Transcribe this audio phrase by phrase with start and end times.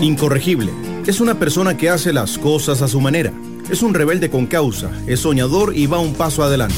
[0.00, 0.72] Incorregible.
[1.06, 3.32] Es una persona que hace las cosas a su manera.
[3.70, 6.74] Es un rebelde con causa, es soñador y va un paso adelante.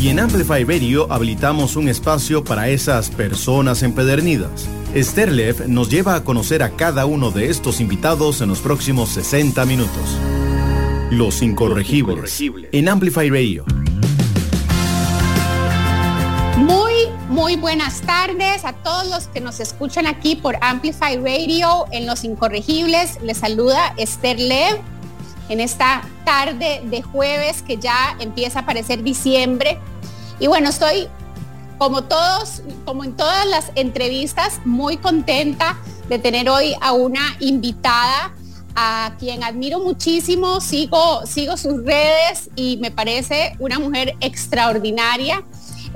[0.00, 4.68] Y en Amplify Radio habilitamos un espacio para esas personas empedernidas.
[4.94, 9.10] Esther Lev nos lleva a conocer a cada uno de estos invitados en los próximos
[9.10, 10.18] 60 minutos.
[11.10, 12.40] Los incorregibles,
[12.72, 13.64] en Amplify Radio.
[17.38, 22.24] Muy, buenas tardes a todos los que nos escuchan aquí por Amplify Radio en Los
[22.24, 23.22] Incorregibles.
[23.22, 24.80] Les saluda Esther Lev
[25.48, 29.78] en esta tarde de jueves que ya empieza a parecer diciembre.
[30.40, 31.06] Y bueno, estoy
[31.78, 35.78] como todos, como en todas las entrevistas, muy contenta
[36.08, 38.32] de tener hoy a una invitada
[38.74, 45.44] a quien admiro muchísimo, sigo, sigo sus redes y me parece una mujer extraordinaria.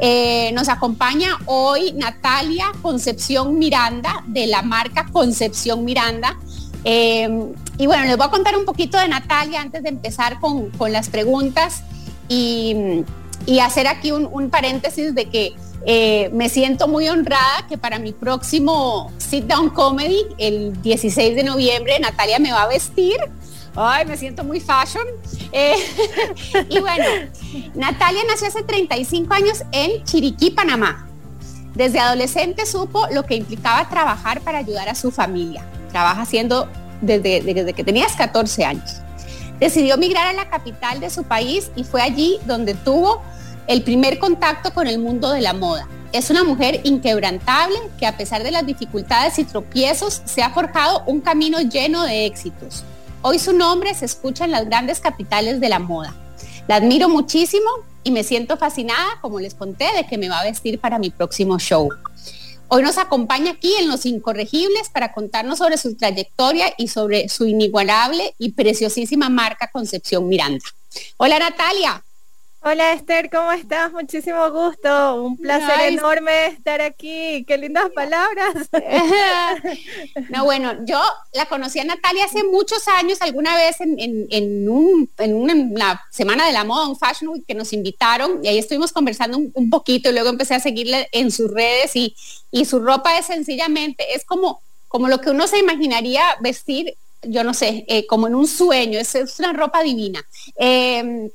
[0.04, 6.36] Eh, nos acompaña hoy Natalia Concepción Miranda de la marca Concepción Miranda.
[6.82, 10.72] Eh, y bueno, les voy a contar un poquito de Natalia antes de empezar con,
[10.90, 11.84] las preguntas
[12.28, 13.04] y,
[13.62, 15.54] hacer aquí un, paréntesis de que
[15.86, 21.44] eh, me siento muy honrada que para mi próximo Sit Down Comedy, el 16 de
[21.44, 23.18] noviembre, Natalia me va a vestir.
[23.74, 25.06] Ay, me siento muy fashion.
[25.50, 25.74] Eh,
[26.68, 27.04] y bueno,
[27.74, 31.08] Natalia nació hace 35 años en Chiriquí, Panamá.
[31.74, 35.64] Desde adolescente supo lo que implicaba trabajar para ayudar a su familia.
[35.90, 36.68] Trabaja haciendo
[37.00, 39.00] desde, desde que tenías 14 años.
[39.58, 43.22] Decidió migrar a la capital de su país y fue allí donde tuvo
[43.68, 45.86] el primer contacto con el mundo de la moda.
[46.12, 51.04] Es una mujer inquebrantable que a pesar de las dificultades y tropiezos se ha forjado
[51.06, 52.84] un camino lleno de éxitos.
[53.24, 56.12] Hoy su nombre se escucha en las grandes capitales de la moda.
[56.66, 57.70] La admiro muchísimo
[58.02, 61.10] y me siento fascinada, como les conté, de que me va a vestir para mi
[61.10, 61.88] próximo show.
[62.66, 67.46] Hoy nos acompaña aquí en Los Incorregibles para contarnos sobre su trayectoria y sobre su
[67.46, 70.64] inigualable y preciosísima marca Concepción Miranda.
[71.16, 72.02] Hola Natalia.
[72.64, 73.90] Hola Esther, ¿cómo estás?
[73.90, 78.54] Muchísimo gusto, un placer enorme estar aquí, qué lindas palabras.
[80.30, 81.00] no, bueno, yo
[81.32, 86.46] la conocí a Natalia hace muchos años, alguna vez en, en, un, en una semana
[86.46, 90.10] de la moda, un Fashion Week que nos invitaron y ahí estuvimos conversando un, poquito
[90.10, 92.14] y luego empecé a seguirle en sus redes y,
[92.52, 97.42] y su ropa es sencillamente, es como, como lo que uno se imaginaría vestir, yo
[97.42, 100.24] no sé, eh, como en un sueño, es, es una ropa divina.
[100.54, 101.28] Eh,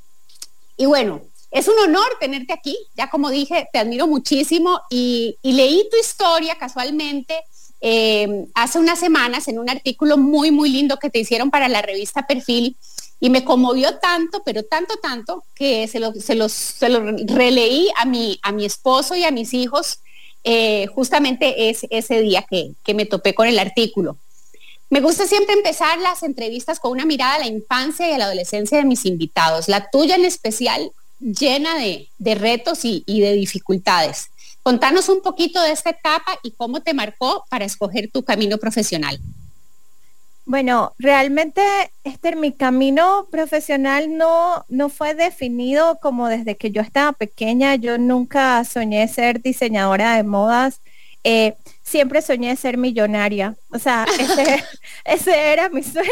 [0.77, 1.21] y bueno,
[1.51, 6.55] es un honor tenerte aquí, ya como dije, te admiro muchísimo y, leí tu historia
[6.57, 7.35] casualmente
[7.79, 11.81] eh, hace unas semanas en un artículo muy, muy lindo que te hicieron para la
[11.81, 12.75] revista Perfil
[13.19, 16.75] y me conmovió tanto, pero tanto, tanto, que se lo, se los,
[17.25, 20.01] releí a mi, a mi esposo y a mis hijos
[20.43, 24.17] eh, justamente es, ese día que, que me topé con el artículo.
[24.89, 28.25] Me gusta siempre empezar las entrevistas con una mirada a la infancia y a la
[28.25, 34.29] adolescencia de mis invitados, la tuya en especial llena de, retos y, de dificultades.
[34.63, 39.19] Contanos un poquito de esta etapa y cómo te marcó para escoger tu camino profesional.
[40.45, 41.61] Bueno, realmente,
[42.05, 47.75] Esther, mi camino profesional no, no fue definido como desde que yo estaba pequeña.
[47.75, 50.79] Yo nunca soñé ser diseñadora de modas.
[51.25, 51.55] Eh,
[51.87, 53.55] siempre soñé ser millonaria.
[53.71, 54.05] O sea,
[55.05, 56.09] ese, era mi sueño.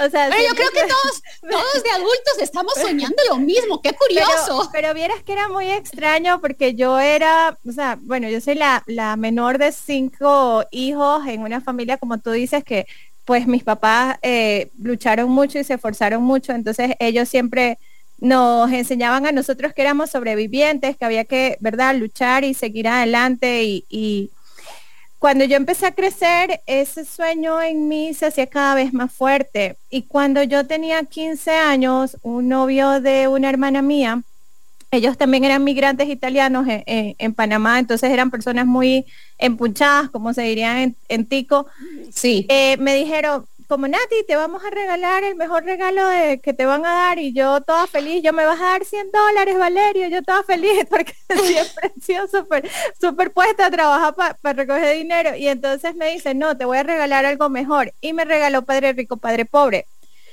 [0.00, 3.80] O sea, pero yo creo que todos, todos de adultos estamos soñando lo mismo.
[3.80, 4.68] Qué curioso.
[4.72, 8.82] Pero, vieras que era muy extraño porque yo era, o sea, bueno, yo soy la,
[8.86, 12.86] la menor de cinco hijos en una familia, como tú dices, que
[13.24, 16.52] pues mis papás eh, lucharon mucho y se esforzaron mucho.
[16.52, 17.78] Entonces ellos siempre
[18.18, 23.62] nos enseñaban a nosotros que éramos sobrevivientes, que había que, ¿verdad?, luchar y seguir adelante
[23.62, 24.30] y
[25.20, 29.76] cuando yo empecé a crecer, ese sueño en mí se hacía cada vez más fuerte.
[29.90, 34.22] Y cuando yo tenía 15 años, un novio de una hermana mía,
[34.90, 39.04] ellos también eran migrantes italianos en, Panamá, entonces eran personas muy
[39.36, 41.66] empuchadas, como se diría en, Tico.
[42.10, 42.46] Sí.
[42.48, 46.66] Eh, me dijeron, como Nati, te vamos a regalar el mejor regalo de, que te
[46.66, 50.08] van a dar y yo toda feliz, yo me vas a dar 100 dólares, Valerio,
[50.08, 52.68] yo toda feliz porque siempre he sido súper
[53.00, 56.82] super puesta a trabajar para recoger dinero y entonces me dice, no, te voy a
[56.82, 59.86] regalar algo mejor y me regaló Padre Rico, Padre Pobre.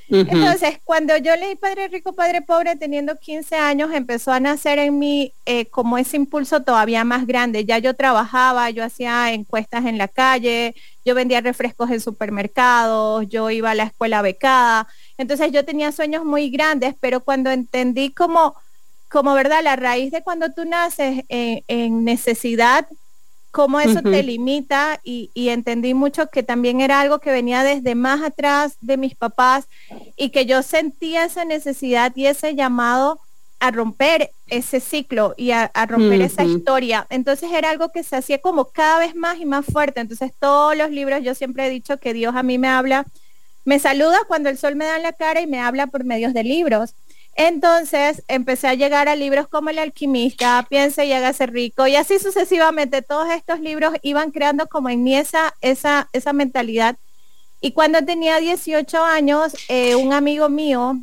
[0.10, 4.98] Entonces, cuando yo leí Padre Rico, Padre Pobre, teniendo 15 años, empezó a nacer en
[4.98, 7.66] mí eh, como ese impulso todavía más grande.
[7.66, 10.76] Ya yo trabajaba, yo hacía encuestas en la calle,
[11.08, 14.90] yo vendía refrescos en supermercados, yo iba a la escuela becada.
[15.18, 18.56] Entonces yo tenía sueños muy grandes, pero cuando entendí como,
[19.10, 22.90] como verdad, la raíz de cuando tú naces en, en necesidad,
[23.52, 27.96] cómo eso te limita y, y, entendí mucho que también era algo que venía desde
[27.96, 29.68] más atrás de mis papás
[30.18, 33.22] y que yo sentía esa necesidad y ese llamado
[33.60, 37.08] a romper ese ciclo y a, romper esa historia.
[37.10, 40.00] Entonces era algo que se hacía como cada vez más y más fuerte.
[40.00, 43.06] Entonces todos los libros, yo siempre he dicho que Dios a mí me habla,
[43.66, 46.34] me saluda cuando el sol me da en la cara y me habla por medios
[46.34, 46.94] de libros.
[47.36, 52.20] Entonces empecé a llegar a libros como El alquimista, Piense y hágase rico y así
[52.20, 53.02] sucesivamente.
[53.02, 56.98] Todos estos libros iban creando como en mí esa, esa, esa mentalidad.
[57.60, 60.96] Y cuando tenía 18 años, eh, un amigo mío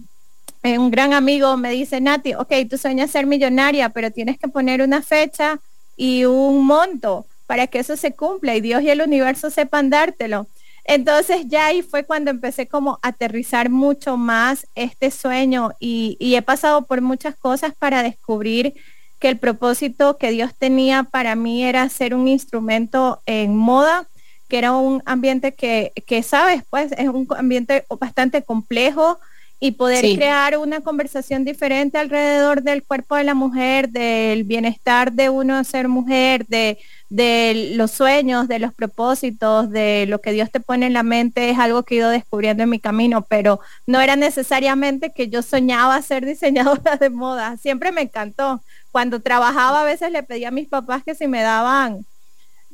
[0.64, 4.49] eh, un gran amigo me dice, Nati, ok, tú sueñas ser millonaria, pero tienes que
[4.49, 5.61] poner una fecha
[5.96, 10.46] y un monto para que eso se cumpla y Dios y el universo sepan dártelo.
[10.84, 16.34] Entonces ya ahí fue cuando empecé como a aterrizar mucho más este sueño y, y
[16.34, 18.75] he pasado por muchas cosas para descubrir
[19.19, 24.06] que el propósito que Dios tenía para mí era ser un instrumento en moda,
[24.49, 29.19] que era un ambiente que, que sabes, pues es un ambiente bastante complejo,
[29.64, 35.31] y poder crear una conversación diferente alrededor del cuerpo de la mujer, del bienestar de
[35.31, 36.76] uno ser mujer, de,
[37.08, 41.49] de los sueños, de los propósitos, de lo que Dios te pone en la mente,
[41.49, 45.40] es algo que he ido descubriendo en mi camino, pero no era necesariamente que yo
[45.40, 48.62] soñaba ser diseñadora de moda, siempre me encantó.
[48.93, 52.05] Cuando trabajaba a veces le pedía a mis papás que si me daban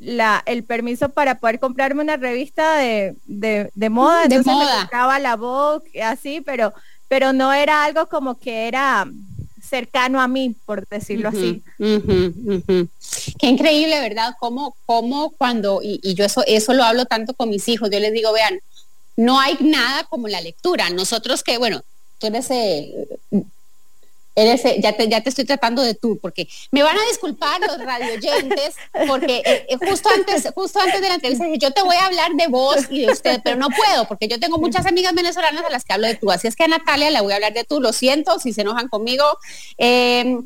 [0.01, 4.79] la, el permiso para poder comprarme una revista de, de, moda, de entonces moda.
[4.79, 6.73] compraba la Vogue, así, pero,
[7.07, 9.07] pero no era algo como que era
[9.61, 11.61] cercano a mí, por decirlo así.
[11.77, 14.33] Qué increíble, ¿verdad?
[14.39, 17.99] Como, como cuando, y, y, yo eso, eso lo hablo tanto con mis hijos, yo
[17.99, 18.59] les digo, vean,
[19.15, 20.89] no hay nada como la lectura.
[20.89, 21.83] Nosotros que, bueno,
[22.17, 23.07] tú eres eh,
[24.35, 28.75] ya, te, ya te estoy tratando de tú, porque me van a disculpar los radioyentes,
[29.07, 32.31] porque eh, eh, justo, antes, justo antes de la entrevista yo te voy a hablar
[32.33, 35.69] de vos y de usted, pero no puedo, porque yo tengo muchas amigas venezolanas a
[35.69, 37.63] las que hablo de tú, así es que a Natalia le voy a hablar de
[37.63, 39.25] tú, lo siento si se enojan conmigo.
[39.77, 40.37] Eh,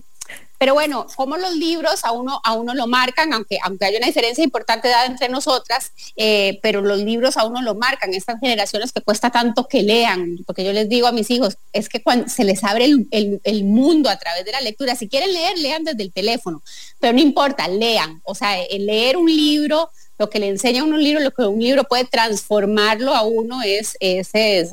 [0.65, 4.07] pero bueno, como los libros a uno, a uno lo marcan, aunque, aunque hay una
[4.07, 8.39] diferencia importante de edad entre nosotras, eh, pero los libros a uno lo marcan, estas
[8.39, 12.01] generaciones que cuesta tanto que lean, porque yo les digo a mis hijos, es que
[12.01, 15.83] cuando se les abre el, mundo a través de la lectura, si quieren leer, lean
[15.83, 16.63] desde el teléfono,
[16.99, 20.85] pero no importa, lean, o sea, el leer un libro, lo que le enseña a
[20.85, 24.31] uno un libro, lo que un libro puede transformarlo a uno es, es,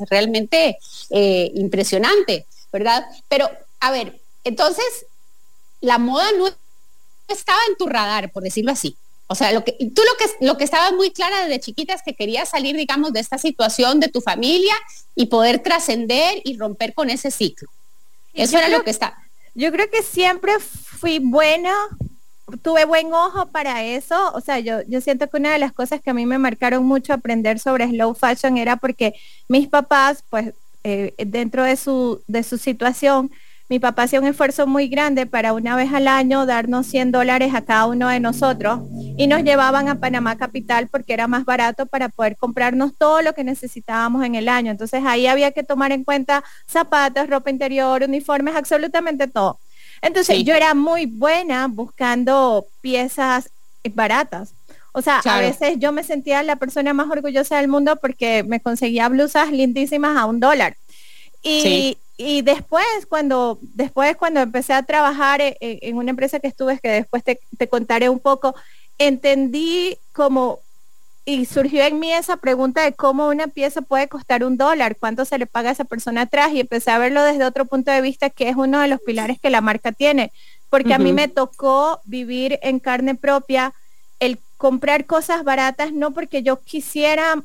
[0.09, 0.79] realmente
[1.11, 3.05] eh, impresionante, ¿verdad?
[3.27, 3.47] Pero,
[3.79, 5.05] a ver, entonces,
[5.83, 6.47] la moda no
[7.27, 8.95] estaba en tu radar, por decirlo así.
[9.27, 12.01] O sea, lo que, tú lo que, lo que estabas muy clara desde chiquita es
[12.03, 14.73] que querías salir, digamos, de esta situación de tu familia
[15.15, 17.69] y poder trascender y romper con ese ciclo.
[18.33, 19.17] Eso era lo que está.
[19.55, 21.73] Yo creo que siempre fui buena,
[22.61, 24.31] tuve buen ojo para eso.
[24.33, 26.85] O sea, yo, yo siento que una de las cosas que a mí me marcaron
[26.85, 29.13] mucho aprender sobre slow fashion era porque
[29.49, 30.53] mis papás, pues,
[30.85, 33.31] eh, dentro de su, de su situación,
[33.69, 37.55] mi papá hacía un esfuerzo muy grande para una vez al año darnos 100 dólares
[37.55, 38.81] a cada uno de nosotros
[39.17, 43.33] y nos llevaban a Panamá Capital porque era más barato para poder comprarnos todo lo
[43.33, 44.71] que necesitábamos en el año.
[44.71, 49.59] Entonces ahí había que tomar en cuenta zapatos, ropa interior, uniformes, absolutamente todo.
[50.01, 53.49] Entonces yo era muy buena buscando piezas
[53.93, 54.53] baratas.
[54.91, 58.59] O sea, a veces yo me sentía la persona más orgullosa del mundo porque me
[58.59, 60.75] conseguía blusas lindísimas a un dólar.
[61.41, 66.47] Y, y después cuando después cuando empecé a trabajar e, e, en, una empresa que
[66.47, 68.55] estuve que después te, contaré un poco
[68.97, 70.59] entendí como
[71.25, 75.23] y surgió en mí esa pregunta de cómo una pieza puede costar un dólar, cuánto
[75.23, 78.01] se le paga a esa persona atrás y empecé a verlo desde otro punto de
[78.01, 80.33] vista que es uno de los pilares que la marca tiene,
[80.69, 83.73] porque a mí me tocó vivir en carne propia
[84.19, 87.41] el comprar cosas baratas no porque yo quisiera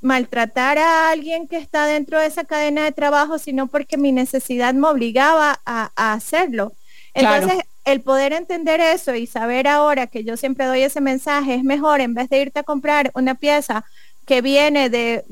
[0.00, 4.74] maltratar a alguien que está dentro de esa cadena de trabajo, sino porque mi necesidad
[4.74, 6.72] me obligaba a, hacerlo.
[7.14, 11.64] Entonces, el poder entender eso y saber ahora que yo siempre doy ese mensaje, es
[11.64, 13.84] mejor en vez de irte a comprar una pieza
[14.26, 15.24] que viene de,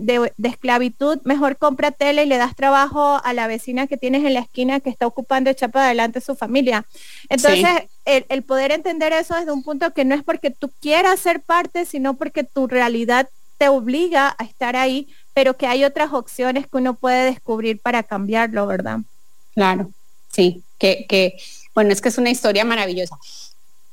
[0.43, 4.41] esclavitud, mejor compra tele y le das trabajo a la vecina que tienes en la
[4.41, 6.87] esquina que está ocupando echar para adelante su familia.
[7.29, 7.69] Entonces,
[8.07, 11.43] el, el, poder entender eso desde un punto que no es porque tú quieras ser
[11.43, 16.67] parte, sino porque tu realidad te obliga a estar ahí, pero que hay otras opciones
[16.67, 18.99] que uno puede descubrir para cambiarlo, ¿verdad?
[19.55, 19.91] Claro,
[20.33, 21.37] sí, que, que
[21.75, 23.19] bueno, es que es una historia maravillosa.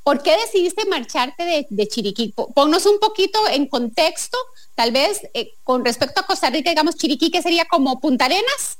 [0.04, 2.34] ¿Por qué decidiste marcharte de, de Chiriquí?
[2.54, 4.38] Ponnos un poquito en contexto,
[4.76, 8.78] tal vez eh, con respecto a Costa Rica, digamos, Chiriquí, que sería como Punta Arenas,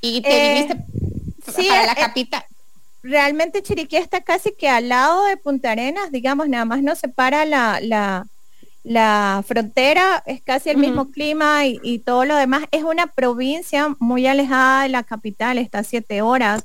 [0.00, 2.44] y te eh, viniste para la eh, capital.
[3.02, 7.44] realmente Chiriquí está casi que al lado de Punta Arenas, digamos, nada más nos separa
[7.44, 8.26] la, la,
[8.84, 12.64] la frontera, es casi el mismo clima y, todo lo demás.
[12.70, 16.64] Es una provincia muy alejada de la capital, está a siete horas.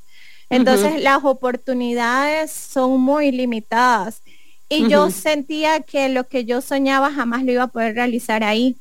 [0.50, 4.22] Entonces las oportunidades son muy limitadas.
[4.68, 8.76] Y yo sentía que lo que yo soñaba jamás lo iba a poder realizar ahí.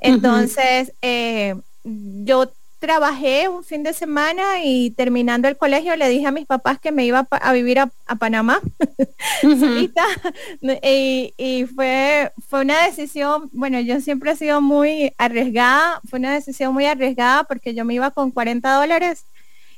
[0.00, 1.54] Entonces, eh,
[1.84, 6.80] yo trabajé un fin de semana y terminando el colegio le dije a mis papás
[6.80, 8.60] que me iba a, vivir a, Panamá
[10.82, 16.72] y, fue, fue una decisión, bueno, yo siempre he sido muy arriesgada, fue una decisión
[16.72, 19.26] muy arriesgada porque yo me iba con 40 dólares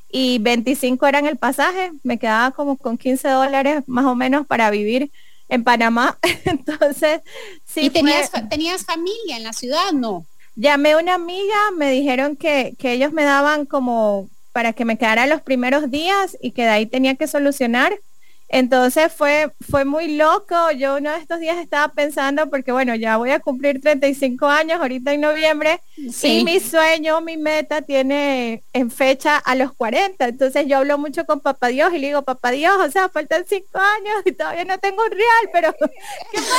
[0.08, 4.70] y 25 eran el pasaje, me quedaba como con 15 dólares más o menos para
[4.70, 5.10] vivir
[5.48, 6.18] en Panamá.
[6.44, 7.20] Entonces,
[7.64, 7.82] sí.
[7.86, 9.92] ¿Y tenías, tenías familia en la ciudad?
[9.92, 10.24] No.
[10.54, 14.98] Llamé a una amiga, me dijeron que, que ellos me daban como para que me
[14.98, 17.98] quedara los primeros días y que de ahí tenía que solucionar.
[18.52, 20.70] Entonces fue, fue muy loco.
[20.72, 24.78] Yo uno de estos días estaba pensando, porque bueno, ya voy a cumplir 35 años
[24.78, 30.28] ahorita en noviembre, y mi sueño, mi meta tiene en fecha a los 40.
[30.28, 33.46] Entonces yo hablo mucho con Papá Dios y le digo, Papá Dios, o sea, faltan
[33.48, 35.72] 5 años y todavía no tengo un real, pero
[36.30, 36.52] ¿qué pasa?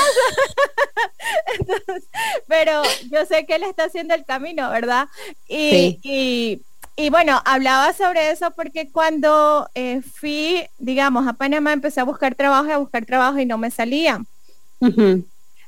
[2.48, 2.82] pero
[3.12, 5.10] yo sé que Él está haciendo el camino, ¿verdad?
[5.48, 6.64] y y
[7.10, 12.68] bueno, hablaba sobre eso porque cuando eh, fui, digamos, a Panamá empecé a buscar trabajo
[12.68, 14.22] y a buscar trabajo y no me salía.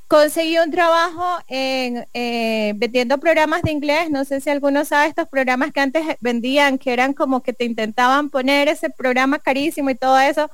[0.08, 4.12] Conseguí un trabajo en eh, vendiendo programas de inglés.
[4.12, 7.66] No sé si alguno sabe estos programas que antes vendían, que eran como que te
[7.66, 10.52] intentaban poner ese programa carísimo y todo eso.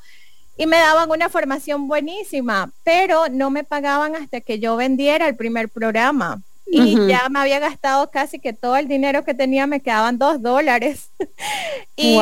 [0.58, 5.36] Y me daban una formación buenísima, pero no me pagaban hasta que yo vendiera el
[5.36, 9.82] primer programa y ya me había gastado casi que todo el dinero que tenía, me
[9.82, 11.10] quedaban dos dólares.
[11.96, 12.18] y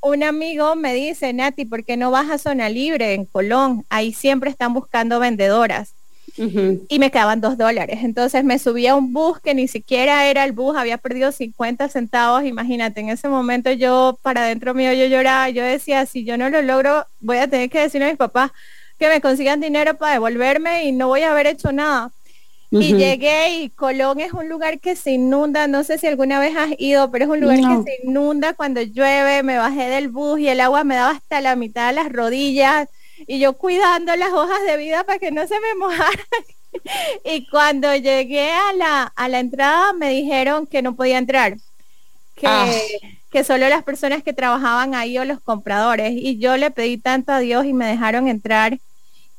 [0.00, 3.84] un amigo me dice, Nati, ¿por qué no vas a Zona Libre en Colón?
[3.88, 5.94] Ahí siempre están buscando vendedoras.
[6.36, 7.98] Y me quedaban dos dólares.
[8.02, 11.88] Entonces me subí a un bus que ni siquiera era el bus, había perdido 50
[11.88, 12.44] centavos.
[12.44, 16.48] Imagínate, en ese momento yo para adentro mío yo lloraba, yo decía, si yo no
[16.48, 18.50] lo logro, voy a tener que decirle a mis papás
[18.98, 22.12] que me consigan dinero para devolverme y no voy a haber hecho nada.
[22.80, 26.56] Y llegué y Colón es un lugar que se inunda, no sé si alguna vez
[26.56, 30.40] has ido, pero es un lugar que se inunda cuando llueve, me bajé del bus
[30.40, 32.88] y el agua me daba hasta la mitad de las rodillas
[33.26, 36.16] y yo cuidando las hojas de vida para que no se me mojaran.
[37.24, 41.58] y cuando llegué a la, a la entrada me dijeron que no podía entrar,
[42.34, 42.66] que, ah.
[43.30, 46.12] que solo las personas que trabajaban ahí o los compradores.
[46.14, 48.78] Y yo le pedí tanto a Dios y me dejaron entrar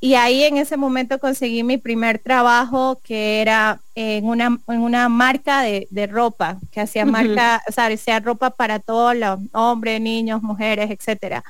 [0.04, 5.08] y ahí en ese momento conseguí mi primer trabajo que era en una, en una
[5.08, 10.44] marca de, ropa, que hacía marca, o sea, hacía ropa para todos los hombres, niños,
[10.44, 11.42] mujeres, etcétera.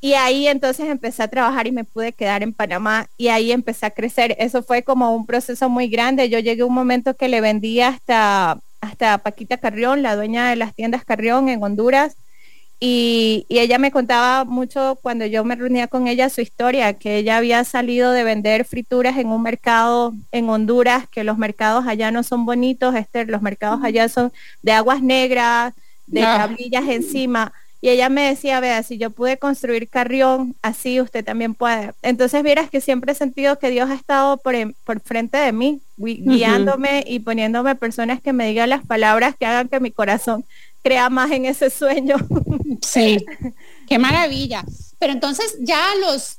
[0.00, 3.84] Y ahí entonces empecé a trabajar y me pude quedar en Panamá y ahí empecé
[3.84, 4.34] a crecer.
[4.38, 6.30] Eso fue como un proceso muy grande.
[6.30, 10.56] Yo llegué a un momento que le vendí hasta, hasta Paquita Carrión, la dueña de
[10.56, 12.16] las tiendas Carrión en Honduras
[12.80, 17.36] y, ella me contaba mucho cuando yo me reunía con ella su historia, que ella
[17.36, 22.22] había salido de vender frituras en un mercado en Honduras, que los mercados allá no
[22.22, 25.74] son bonitos, Esther, los mercados allá son de aguas negras,
[26.06, 27.52] de tablillas encima.
[27.80, 31.92] Y ella me decía, vea, si yo pude construir Carrión, así usted también puede.
[32.00, 34.54] Entonces vieras que siempre he sentido que Dios ha estado por,
[34.84, 39.68] por frente de mí, guiándome y poniéndome personas que me digan las palabras que hagan
[39.68, 40.46] que mi corazón
[40.84, 42.16] crea más en ese sueño.
[42.82, 43.24] Sí,
[43.88, 44.64] qué maravilla.
[44.98, 46.36] Pero entonces ya a los,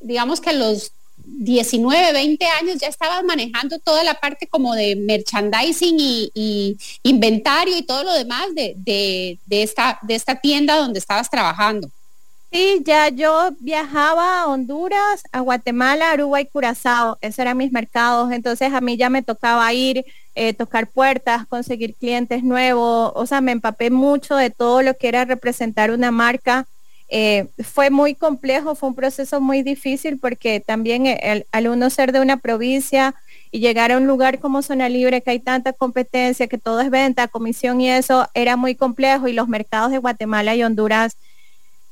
[0.00, 0.92] digamos que a los
[1.26, 7.82] 19, 20 años ya estabas manejando toda la parte como de merchandising y, inventario y
[7.82, 11.90] todo lo demás de, esta, de esta tienda donde estabas trabajando.
[12.56, 18.72] Sí, ya yo viajaba a Honduras, a Guatemala, Uruguay, Curazao, esos eran mis mercados, entonces
[18.72, 23.52] a mí ya me tocaba ir, eh, tocar puertas, conseguir clientes nuevos, o sea, me
[23.52, 26.66] empapé mucho de todo lo que era representar una marca.
[27.08, 32.10] Eh, fue muy complejo, fue un proceso muy difícil porque también el, al uno ser
[32.12, 33.14] de una provincia
[33.50, 36.88] y llegar a un lugar como Zona Libre, que hay tanta competencia, que todo es
[36.88, 39.28] venta, comisión y eso, era muy complejo.
[39.28, 41.18] Y los mercados de Guatemala y Honduras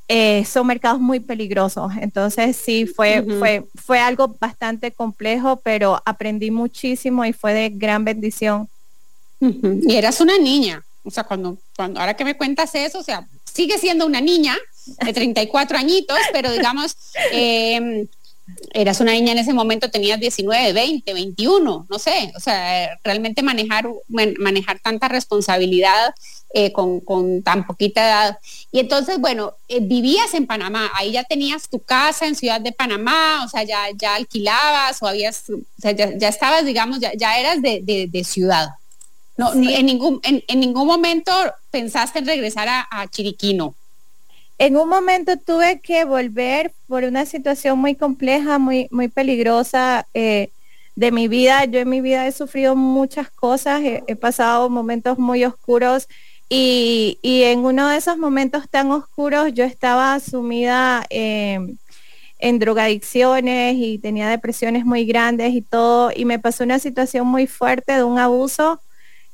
[0.08, 1.92] eh, son mercados muy peligrosos.
[2.00, 8.04] Entonces sí, fue, fue, fue algo bastante complejo, pero aprendí muchísimo y fue de gran
[8.04, 8.68] bendición.
[9.40, 13.26] Y eras una niña, o sea, cuando, cuando ahora que me cuentas eso, o sea,
[13.44, 14.56] sigue siendo una niña
[15.04, 16.96] de 34 añitos, pero digamos,
[17.32, 18.06] em,
[18.72, 23.42] eras una niña en ese momento, tenías 19, 20, 21, no sé, o sea, realmente
[23.42, 26.14] manejar, manejar tanta responsabilidad
[26.52, 28.38] eh, con, tan poquita edad.
[28.70, 32.72] Y entonces, bueno, eh, vivías en Panamá, ahí ya tenías tu casa en Ciudad de
[32.72, 37.38] Panamá, o sea, ya, ya alquilabas o habías, o sea, ya, estabas, digamos, ya, ya
[37.38, 38.68] eras de, ciudad.
[39.36, 41.32] No, en, ningún, en, ningún momento
[41.72, 43.74] pensaste en regresar a, a Chiriquino.
[44.58, 50.50] En un momento tuve que volver por una situación muy compleja, muy, muy peligrosa eh,
[50.94, 51.64] de mi vida.
[51.64, 56.08] Yo en mi vida he sufrido muchas cosas, he, pasado momentos muy oscuros
[56.48, 61.04] y, en uno de esos momentos tan oscuros yo estaba sumida
[62.44, 67.46] en drogadicciones y tenía depresiones muy grandes y todo, y me pasó una situación muy
[67.46, 68.80] fuerte de un abuso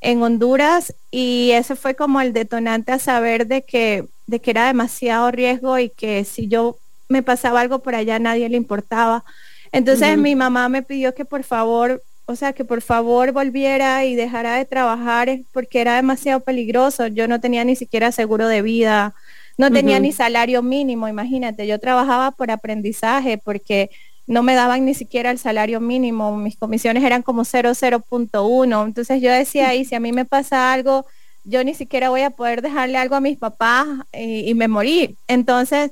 [0.00, 4.66] en Honduras y ese fue como el detonante a saber de que, de que era
[4.66, 9.24] demasiado riesgo y que si yo me pasaba algo por allá nadie le importaba.
[9.72, 14.14] Entonces mi mamá me pidió que por favor, o sea, que por favor volviera y
[14.14, 17.08] dejara de trabajar porque era demasiado peligroso.
[17.08, 19.14] Yo no tenía ni siquiera seguro de vida,
[19.58, 23.90] no tenía ni salario mínimo, imagínate, yo trabajaba por aprendizaje porque
[24.26, 28.86] no me daban ni siquiera el salario mínimo, mis comisiones eran como 0,0.1.
[28.86, 31.04] Entonces yo decía, y si a mí me pasa algo,
[31.44, 35.16] yo ni siquiera voy a poder dejarle algo a mis papás y, me morí.
[35.26, 35.90] Entonces,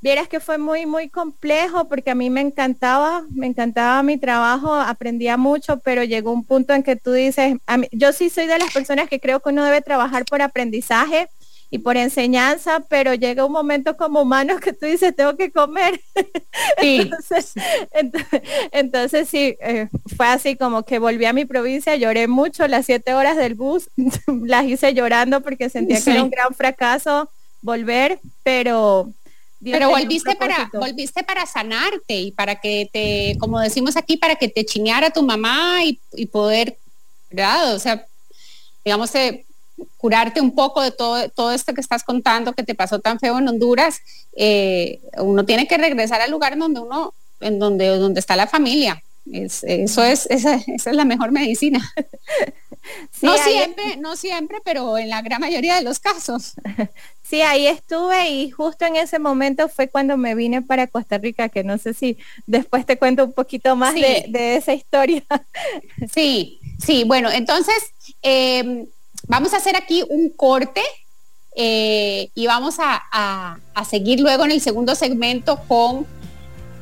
[0.00, 4.74] vieras que fue muy, muy complejo porque a mí me encantaba, me encantaba mi trabajo,
[4.74, 7.56] aprendía mucho, pero llegó un punto en que tú dices,
[7.92, 11.28] yo sí soy de las personas que creo que uno debe trabajar por aprendizaje
[11.72, 15.98] y por enseñanza, pero llega un momento como humano que tú dices, tengo que comer.
[18.72, 23.14] entonces, sí, eh, fue así como que volví a mi provincia, lloré mucho, las siete
[23.14, 23.88] horas del bus
[24.26, 27.30] las hice llorando porque sentía que era un gran fracaso
[27.62, 29.10] volver, pero...
[29.64, 34.48] pero volviste para, volviste para sanarte y para que te, como decimos aquí, para que
[34.48, 36.76] te chineara tu mamá y, poder,
[37.30, 37.74] ¿verdad?
[37.74, 38.04] O sea,
[38.84, 39.46] digamos, eh,
[39.96, 43.38] curarte un poco de todo, todo esto que estás contando que te pasó tan feo
[43.38, 44.00] en Honduras,
[44.36, 49.02] eh, uno tiene que regresar al lugar donde uno, en donde, donde está la familia.
[49.30, 51.80] eso es, esa, es la mejor medicina.
[53.22, 56.54] no siempre, no siempre, pero en la gran mayoría de los casos.
[57.22, 61.48] Sí, ahí estuve y justo en ese momento fue cuando me vine para Costa Rica,
[61.48, 65.24] que no sé si después te cuento un poquito más de, esa historia.
[66.12, 68.86] Sí, sí, bueno, entonces eh,
[69.28, 70.82] Vamos a hacer aquí un corte
[71.54, 73.58] eh, y vamos a,
[73.88, 76.06] seguir luego en el segundo segmento con,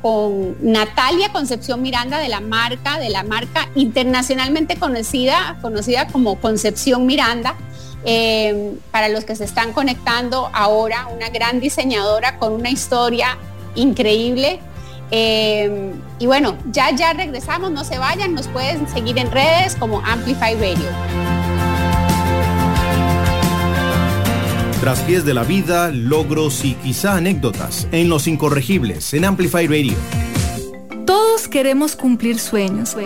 [0.01, 7.05] con Natalia Concepción Miranda de la marca, de la marca internacionalmente conocida, conocida como Concepción
[7.05, 7.55] Miranda.
[8.03, 13.37] Eh, para los que se están conectando ahora, una gran diseñadora con una historia
[13.75, 14.59] increíble.
[15.11, 19.99] Eh, y bueno, ya ya regresamos, no se vayan, nos pueden seguir en redes como
[19.99, 21.40] Amplify Radio.
[24.81, 29.93] Tras pies de la vida, logros y quizá anécdotas en Los Incorregibles, en Amplify Radio.
[31.05, 32.97] Todos queremos cumplir sueños.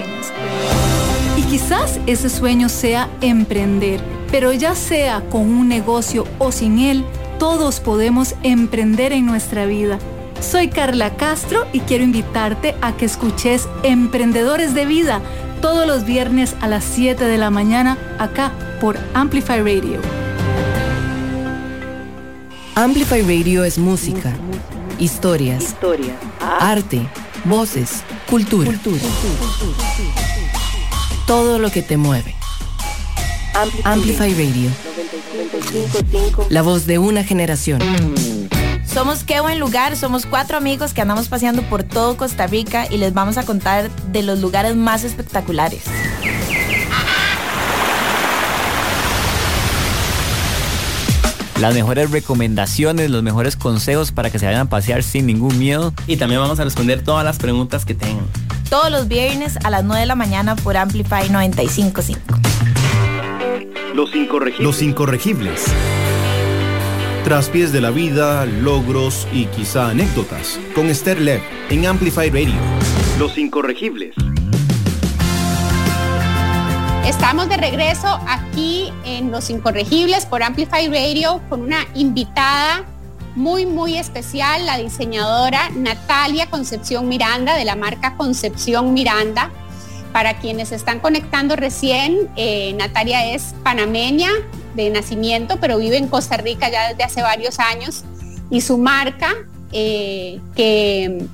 [1.37, 3.99] Y quizás ese sueño sea emprender,
[4.31, 7.03] pero ya sea con un negocio o sin él,
[7.39, 9.99] todos podemos emprender en nuestra vida.
[10.39, 15.21] Soy Carla Castro y quiero invitarte a que escuches Emprendedores de Vida
[15.61, 19.99] todos los viernes a las 7 de la mañana acá por Amplify Radio.
[22.75, 24.33] Amplify Radio es música,
[24.99, 25.75] historias,
[26.41, 27.07] arte,
[27.45, 28.69] voces, cultura.
[31.25, 32.35] Todo lo que te mueve.
[33.85, 34.69] Amplify Radio.
[36.49, 37.79] La voz de una generación.
[38.85, 42.97] Somos Qué Buen Lugar, somos cuatro amigos que andamos paseando por todo Costa Rica y
[42.97, 45.83] les vamos a contar de los lugares más espectaculares.
[51.59, 55.93] Las mejores recomendaciones, los mejores consejos para que se vayan a pasear sin ningún miedo.
[56.07, 58.25] Y también vamos a responder todas las preguntas que tengan.
[58.69, 62.39] Todos los viernes a las 9 de la mañana por Amplify 955.
[63.93, 64.65] Los incorregibles.
[64.65, 65.65] Los incorregibles.
[67.23, 70.59] Tras pies de la vida, logros y quizá anécdotas.
[70.75, 72.53] Con Esther Lev en Amplify Radio.
[73.17, 74.13] Los incorregibles.
[77.05, 82.83] Estamos de regreso aquí en Los Incorregibles por Amplify Radio con una invitada
[83.35, 89.51] muy, muy especial, la diseñadora Natalia Concepción Miranda de la marca Concepción Miranda.
[90.13, 94.31] Para quienes están conectando recién, eh, Natalia es panameña
[94.73, 98.03] de nacimiento, pero vive en Costa Rica ya desde hace varios años
[98.49, 99.35] y su marca,
[99.71, 101.27] eh, que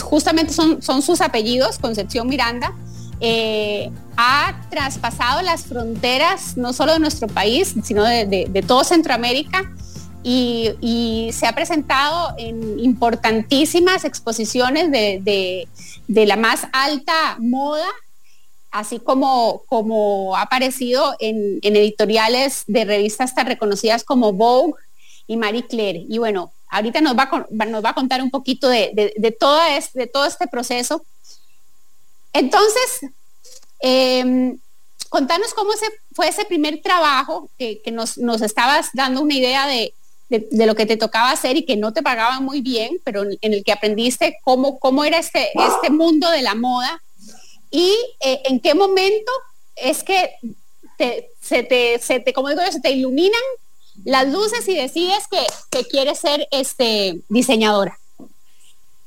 [0.00, 2.72] justamente son sus apellidos, Concepción Miranda,
[3.20, 9.70] eh, ha traspasado las fronteras no solo de nuestro país, sino de, todo Centroamérica
[10.22, 15.68] y, se ha presentado en importantísimas exposiciones de,
[16.08, 17.88] la más alta moda,
[18.70, 24.74] así como, como ha aparecido en, editoriales de revistas tan reconocidas como Vogue
[25.26, 26.04] y Marie Claire.
[26.08, 29.60] Y bueno, ahorita nos va, a, va a contar un poquito de todo
[30.26, 31.04] este proceso.
[32.34, 33.10] Entonces,
[33.80, 34.58] em,
[35.08, 35.70] contanos cómo
[36.12, 39.94] fue ese primer trabajo que, nos, estabas dando una idea de,
[40.50, 43.62] lo que te tocaba hacer y que no te pagaban muy bien, pero en, el
[43.62, 47.00] que aprendiste cómo, era este, este mundo de la moda
[47.70, 49.30] y eh, en qué momento
[49.76, 50.30] es que
[51.40, 53.42] se te, iluminan
[54.04, 57.96] las luces y decides que, que quieres ser este, diseñadora.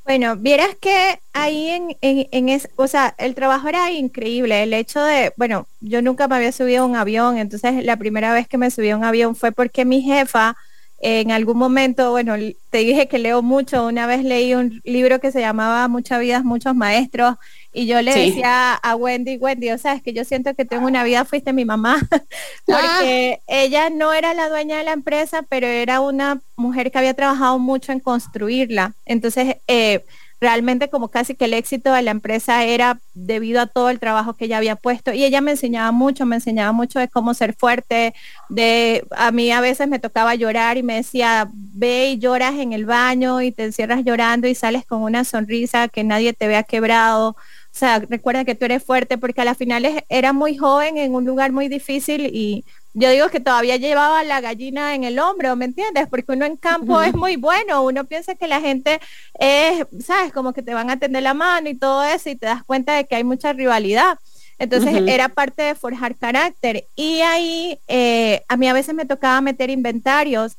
[0.08, 4.62] Bueno, vieras que ahí en, en, en es, o sea, el trabajo era increíble.
[4.62, 8.32] El hecho de, bueno, yo nunca me había subido a un avión, entonces la primera
[8.32, 10.56] vez que me subí a un avión fue porque mi jefa
[11.00, 12.34] en algún momento, bueno,
[12.70, 16.42] te dije que leo mucho, una vez leí un libro que se llamaba Muchas vidas,
[16.42, 17.36] muchos maestros,
[17.72, 20.86] y yo le decía a Wendy, Wendy, o sea, es que yo siento que tengo
[20.86, 21.98] una vida, fuiste mi mamá,
[22.66, 23.44] porque ah.
[23.46, 27.58] ella no era la dueña de la empresa, pero era una mujer que había trabajado
[27.58, 28.94] mucho en construirla.
[29.04, 30.04] Entonces, eh,
[30.40, 34.34] realmente como casi que el éxito de la empresa era debido a todo el trabajo
[34.34, 37.54] que ella había puesto y ella me enseñaba mucho, me enseñaba mucho de cómo ser
[37.54, 38.14] fuerte,
[38.48, 42.72] de a mí a veces me tocaba llorar y me decía, ve y lloras en
[42.72, 46.62] el baño y te encierras llorando y sales con una sonrisa que nadie te vea
[46.62, 47.36] quebrado.
[47.78, 51.14] O sea, recuerda que tú eres fuerte porque a las finales era muy joven en
[51.14, 55.54] un lugar muy difícil y yo digo que todavía llevaba la gallina en el hombro,
[55.54, 56.08] ¿me entiendes?
[56.08, 58.98] Porque uno en campo es muy bueno, uno piensa que la gente
[59.38, 60.32] es, ¿sabes?
[60.32, 62.94] Como que te van a tender la mano y todo eso y te das cuenta
[62.94, 64.18] de que hay mucha rivalidad.
[64.58, 66.88] Entonces era parte de forjar carácter.
[66.96, 70.56] Y ahí eh, a mí a veces me tocaba meter inventarios.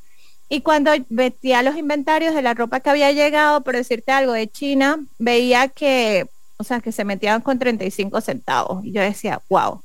[0.47, 4.47] Y cuando metía los inventarios de la ropa que había llegado, por decirte algo, de
[4.47, 6.29] China, veía que,
[6.60, 8.84] o sea, que se metían con 35 centavos.
[8.84, 9.82] Y yo decía, wow,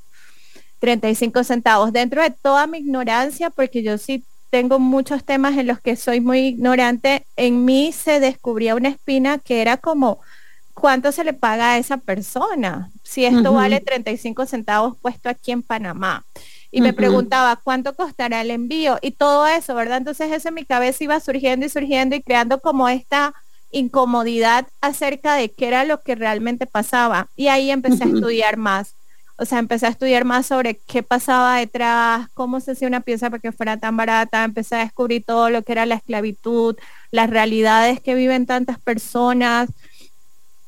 [0.79, 1.93] 35 centavos.
[1.93, 6.19] Dentro de toda mi ignorancia, porque yo sí tengo muchos temas en los que soy
[6.19, 10.19] muy ignorante, en mí se descubría una espina que era como,
[10.73, 12.91] ¿cuánto se le paga a esa persona?
[13.03, 16.25] Si esto vale 35 centavos puesto aquí en Panamá.
[16.71, 18.99] Y me preguntaba, ¿cuánto costará el envío?
[19.01, 19.99] Y todo eso, ¿verdad?
[19.99, 23.33] Entonces eso en mi cabeza iba surgiendo y surgiendo y creando como esta
[23.71, 27.29] incomodidad acerca de qué era lo que realmente pasaba.
[27.35, 28.95] Y ahí empecé a estudiar más
[29.37, 33.29] o sea, empecé a estudiar más sobre qué pasaba detrás, cómo se hacía una pieza
[33.29, 36.77] para que fuera tan barata, empecé a descubrir todo lo que era la esclavitud,
[37.11, 39.69] las realidades que viven tantas personas.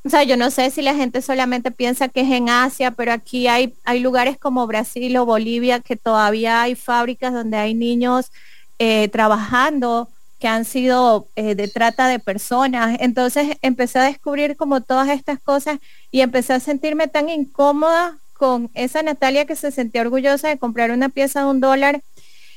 [0.03, 3.13] O sea, yo no sé si la gente solamente piensa que es en Asia, pero
[3.13, 8.31] aquí hay, hay lugares como Brasil o Bolivia que todavía hay fábricas donde hay niños
[8.79, 12.97] eh, trabajando que han sido eh, de trata de personas.
[12.99, 15.79] Entonces empecé a descubrir como todas estas cosas
[16.11, 20.91] y empecé a sentirme tan incómoda con esa Natalia que se sentía orgullosa de comprar
[20.91, 22.01] una pieza de un dólar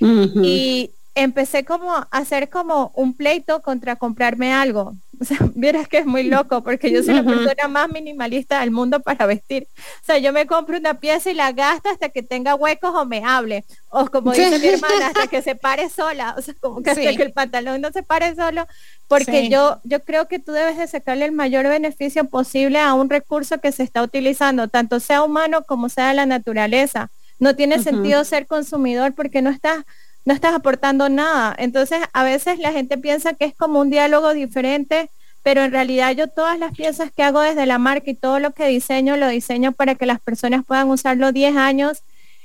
[0.01, 0.91] y
[1.23, 4.95] empecé como a hacer como un pleito contra comprarme algo.
[5.21, 8.71] O sea, vieras que es muy loco porque yo soy la persona más minimalista del
[8.71, 9.69] mundo para vestir.
[9.77, 13.05] O sea, yo me compro una pieza y la gasto hasta que tenga huecos o
[13.05, 13.67] me hable.
[13.91, 16.35] O como dice mi hermana, hasta que se pare sola.
[16.39, 18.67] O sea, como que hasta que el pantalón no se pare solo.
[19.09, 23.11] Porque yo, yo creo que tú debes de sacarle el mayor beneficio posible a un
[23.11, 27.11] recurso que se está utilizando, tanto sea humano como sea la naturaleza.
[27.39, 29.85] No tiene sentido ser consumidor porque no estás
[30.25, 31.55] no estás aportando nada.
[31.59, 35.11] Entonces, a veces la gente piensa que es como un diálogo diferente,
[35.43, 38.53] pero en realidad yo todas las piezas que hago desde la marca y todo lo
[38.53, 42.03] que diseño, lo diseño para que las personas puedan usarlo 10 años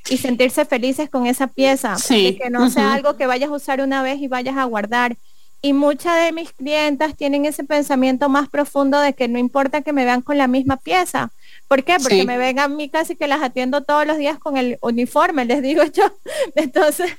[0.10, 1.98] y sentirse felices con esa pieza.
[2.10, 5.18] Y que no sea algo que vayas a usar una vez y vayas a guardar.
[5.62, 9.94] Y muchas de mis clientas tienen ese pensamiento más profundo de que no importa que
[9.94, 11.32] me vean con la misma pieza,
[11.68, 11.98] ¿Por qué?
[12.02, 15.46] Porque me ven a mí casi que las atiendo todos los días con el uniforme,
[15.46, 16.04] les digo yo.
[16.56, 17.12] Entonces,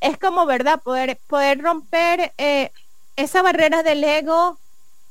[0.00, 0.80] es como, ¿verdad?
[0.82, 2.70] Poder, poder romper eh,
[3.16, 4.58] esa barrera del ego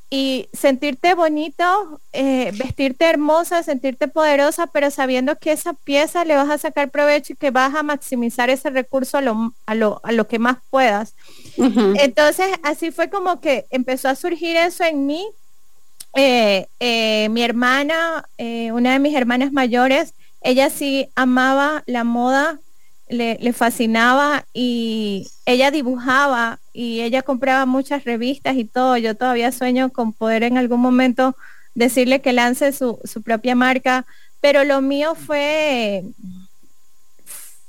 [0.10, 6.50] y sentirte bonito, eh, vestirte hermosa, sentirte poderosa, pero sabiendo que esa pieza le vas
[6.50, 10.14] a sacar provecho y que vas a maximizar ese recurso a lo, a lo, a
[10.14, 11.14] lo que más puedas.
[11.58, 15.28] Entonces, así fue como que empezó a surgir eso en mí
[16.16, 22.60] eh, eh, mi hermana, eh, una de mis hermanas mayores, ella sí amaba la moda,
[23.10, 28.98] le, fascinaba y ella dibujaba y ella compraba muchas revistas y todo.
[28.98, 31.36] Yo todavía sueño con poder en algún momento
[31.76, 34.06] decirle que lance su, su propia marca,
[34.42, 36.04] pero lo mío fue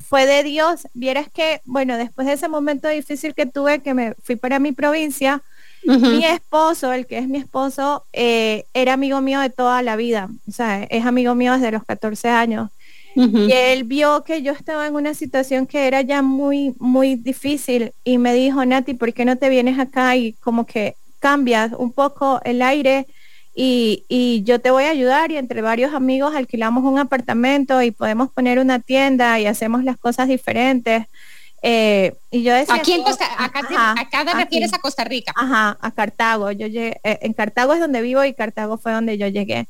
[0.08, 0.88] fue de Dios.
[0.94, 4.72] Vieras que, bueno, después de ese momento difícil que tuve, que me fui para mi
[4.72, 5.42] provincia,
[5.84, 10.28] mi esposo, el que es mi esposo, eh, era amigo mío de toda la vida.
[10.48, 12.70] O sea, es amigo mío desde los 14 años.
[13.16, 17.92] Y él vio que yo estaba en una situación que era ya muy, muy difícil
[18.04, 21.92] y me dijo, Nati, ¿por qué no te vienes acá y como que cambias un
[21.92, 23.06] poco el aire?
[23.60, 28.30] y, yo te voy a ayudar y entre varios amigos alquilamos un apartamento y podemos
[28.30, 31.06] poner una tienda y hacemos las cosas diferentes.
[31.62, 35.32] Eh, y yo decía, aquí en Costa, acá, acá te refieres a Costa Rica.
[35.34, 36.52] Ajá, a Cartago.
[36.52, 39.66] Yo llegué, eh, en Cartago es donde vivo y Cartago fue donde yo llegué.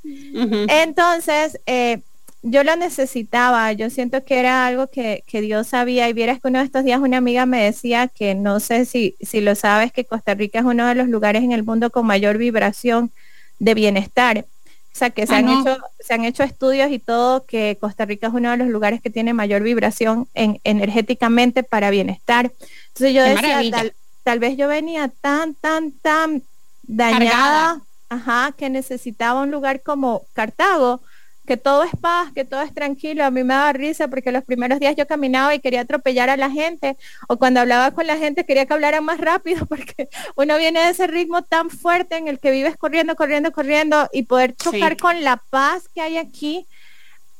[0.68, 2.00] Entonces, eh,
[2.42, 3.72] yo lo necesitaba.
[3.72, 6.08] Yo siento que era algo que, que, Dios sabía.
[6.08, 9.16] Y vieras que uno de estos días una amiga me decía que no sé si,
[9.20, 12.06] si lo sabes, que Costa Rica es uno de los lugares en el mundo con
[12.06, 13.12] mayor vibración
[13.58, 14.44] de bienestar.
[14.98, 18.04] O sea, que se, ah, han hecho, se han hecho estudios y todo que Costa
[18.04, 22.50] Rica es uno de los lugares que tiene mayor vibración en, energéticamente para bienestar.
[22.88, 23.92] Entonces yo decía,
[24.24, 26.42] tal, vez yo venía tan, tan, tan
[26.82, 31.00] dañada, ajá, que necesitaba un lugar como Cartago,
[31.48, 33.24] que todo es paz, que todo es tranquilo.
[33.24, 36.36] A mí me daba risa porque los primeros días yo caminaba y quería atropellar a
[36.36, 40.58] la gente o cuando hablaba con la gente quería que hablara más rápido porque uno
[40.58, 44.54] viene de ese ritmo tan fuerte en el que vives corriendo, corriendo, corriendo y poder
[44.54, 46.66] chocar con la paz que hay aquí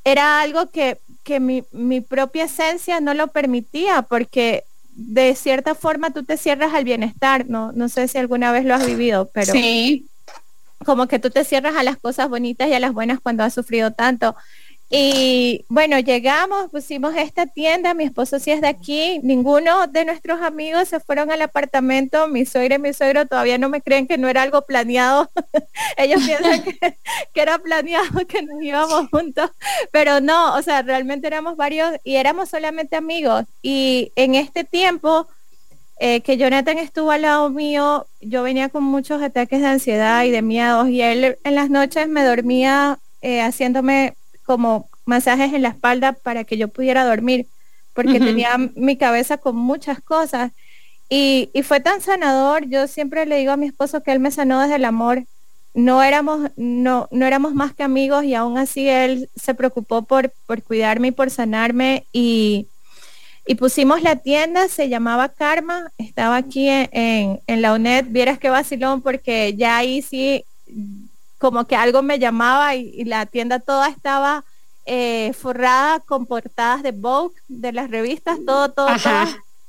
[0.04, 6.14] era algo que, que mi, mi propia esencia no lo permitía porque de cierta forma
[6.14, 9.52] tú te cierras al bienestar, no, no sé si alguna vez lo has vivido, pero...
[9.52, 10.06] Sí,
[10.84, 13.54] como que tú te cierras a las cosas bonitas y a las buenas cuando has
[13.54, 14.36] sufrido tanto.
[14.90, 20.40] Y bueno, llegamos, pusimos esta tienda, mi esposo sí es de aquí, ninguno de nuestros
[20.40, 24.16] amigos se fueron al apartamento, mi suegra y mi suegro todavía no me creen que
[24.16, 25.30] no era algo planeado,
[25.98, 26.78] ellos piensan que,
[27.34, 29.50] que, era planeado que nos íbamos juntos,
[29.92, 35.28] pero no, o sea, realmente éramos varios y éramos solamente amigos y en este tiempo
[36.00, 40.30] eh, que Jonathan estuvo al lado mío, yo venía con muchos ataques de ansiedad y
[40.30, 45.70] de miedos y él en las noches me dormía eh, haciéndome como masajes en la
[45.70, 47.48] espalda para que yo pudiera dormir,
[47.94, 50.52] porque tenía mi cabeza con muchas cosas.
[51.08, 54.30] Y, y, fue tan sanador, yo siempre le digo a mi esposo que él me
[54.30, 55.24] sanó desde el amor.
[55.74, 60.32] No éramos, no, no éramos más que amigos y aún así él se preocupó por,
[60.46, 62.68] por cuidarme y por sanarme y,
[63.48, 69.00] y pusimos la tienda, se llamaba Karma, estaba aquí en, la UNED, vieras qué vacilón
[69.00, 70.44] porque ya ahí sí
[71.38, 74.44] como que algo me llamaba y, la tienda toda estaba
[74.84, 78.88] eh, forrada con portadas de Vogue, de las revistas, todo, todo,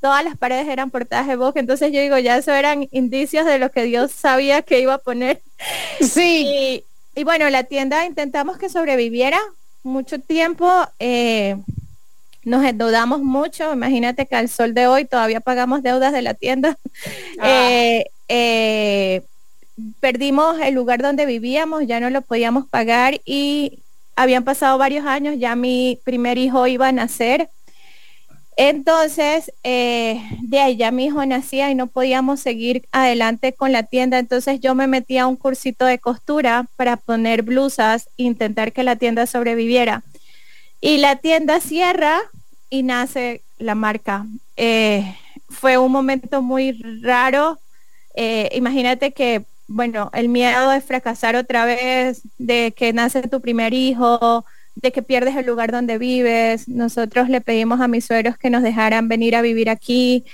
[0.02, 3.60] todas, las paredes eran portadas de Vogue, entonces yo digo, ya eso eran indicios de
[3.60, 5.42] lo que Dios sabía que iba a poner.
[6.02, 6.84] Sí.
[7.16, 9.40] Y, bueno, la tienda intentamos que sobreviviera
[9.84, 10.70] mucho tiempo.
[11.00, 11.56] Eh,
[12.44, 16.78] nos endeudamos mucho, imagínate que al sol de hoy todavía pagamos deudas de la tienda.
[17.42, 17.70] Ah.
[17.72, 19.22] Eh, eh,
[20.02, 23.80] perdimos el lugar donde vivíamos, ya no lo podíamos pagar y
[24.16, 27.50] habían pasado varios años, ya mi primer hijo iba a nacer.
[28.58, 33.84] Entonces, eh, de ahí ya mi hijo nacía y no podíamos seguir adelante con la
[33.84, 34.20] tienda.
[34.20, 38.84] Entonces yo me metí a un cursito de costura para poner blusas e intentar que
[38.84, 40.04] la tienda sobreviviera.
[40.82, 42.20] Y la tienda cierra
[42.70, 44.26] y nace la marca.
[44.56, 45.16] Eh,
[45.50, 47.60] fue un momento muy raro.
[48.16, 53.74] Eh, imagínate que, bueno, el miedo de fracasar otra vez, de que nace tu primer
[53.74, 56.68] hijo, de que pierdes el lugar donde vives.
[56.68, 60.26] Nosotros le pedimos a mis suegros que nos dejaran venir a vivir aquí.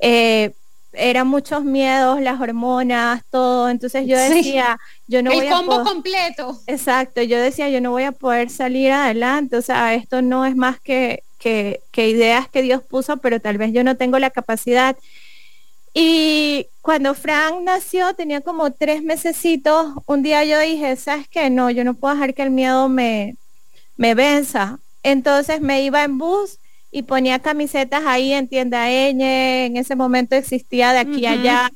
[0.00, 0.52] Eh,
[0.92, 3.68] eran muchos miedos, las hormonas, todo.
[3.68, 6.60] Entonces yo decía, yo no el voy combo completo.
[6.66, 9.56] Exacto, yo decía, yo no voy a poder salir adelante.
[9.56, 13.58] O sea, esto no es más que, que, que ideas que Dios puso, pero tal
[13.58, 14.96] vez yo no tengo la capacidad.
[15.94, 21.50] Y cuando Frank nació, tenía como tres mesecitos, un día yo dije, ¿sabes qué?
[21.50, 23.36] No, yo no puedo dejar que el miedo me,
[23.96, 24.78] me venza.
[25.02, 26.58] Entonces me iba en bus
[26.92, 31.70] y ponía camisetas ahí en tienda en ese momento existía de aquí allá.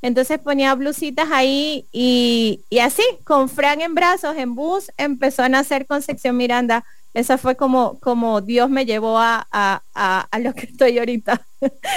[0.00, 5.48] Entonces ponía blusitas ahí y, y, así, con Fran en brazos, en bus, empezó a
[5.48, 6.84] nacer Concepción Miranda.
[7.12, 9.82] Esa fue como, como Dios me llevó a, a,
[10.30, 11.40] a, lo que estoy ahorita.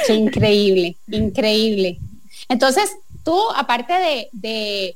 [0.09, 1.99] increíble, increíble.
[2.49, 2.91] Entonces,
[3.23, 4.93] tú, aparte de, de,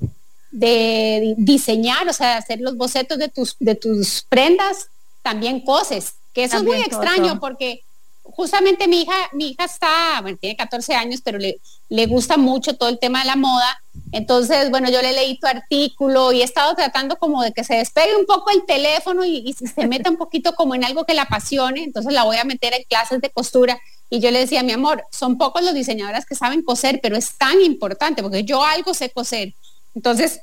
[0.52, 4.88] de, diseñar, o sea, hacer los bocetos de tus, de tus prendas,
[5.22, 7.84] también coses que eso es muy extraño porque
[8.24, 12.76] justamente mi hija, mi hija está, bueno, tiene 14 años, pero le, le gusta mucho
[12.76, 13.82] todo el tema de la moda.
[14.12, 17.76] Entonces, bueno, yo le leí tu artículo y he estado tratando como de que se
[17.76, 21.13] despegue un poco el teléfono y, y se meta un poquito como en algo que
[21.13, 21.84] la apasione.
[21.84, 23.80] Entonces la voy a meter en clases de costura.
[24.10, 27.38] Y yo le decía, mi amor, son pocos los diseñadores que saben coser, pero es
[27.38, 29.54] tan importante porque yo algo sé coser.
[29.94, 30.41] Entonces,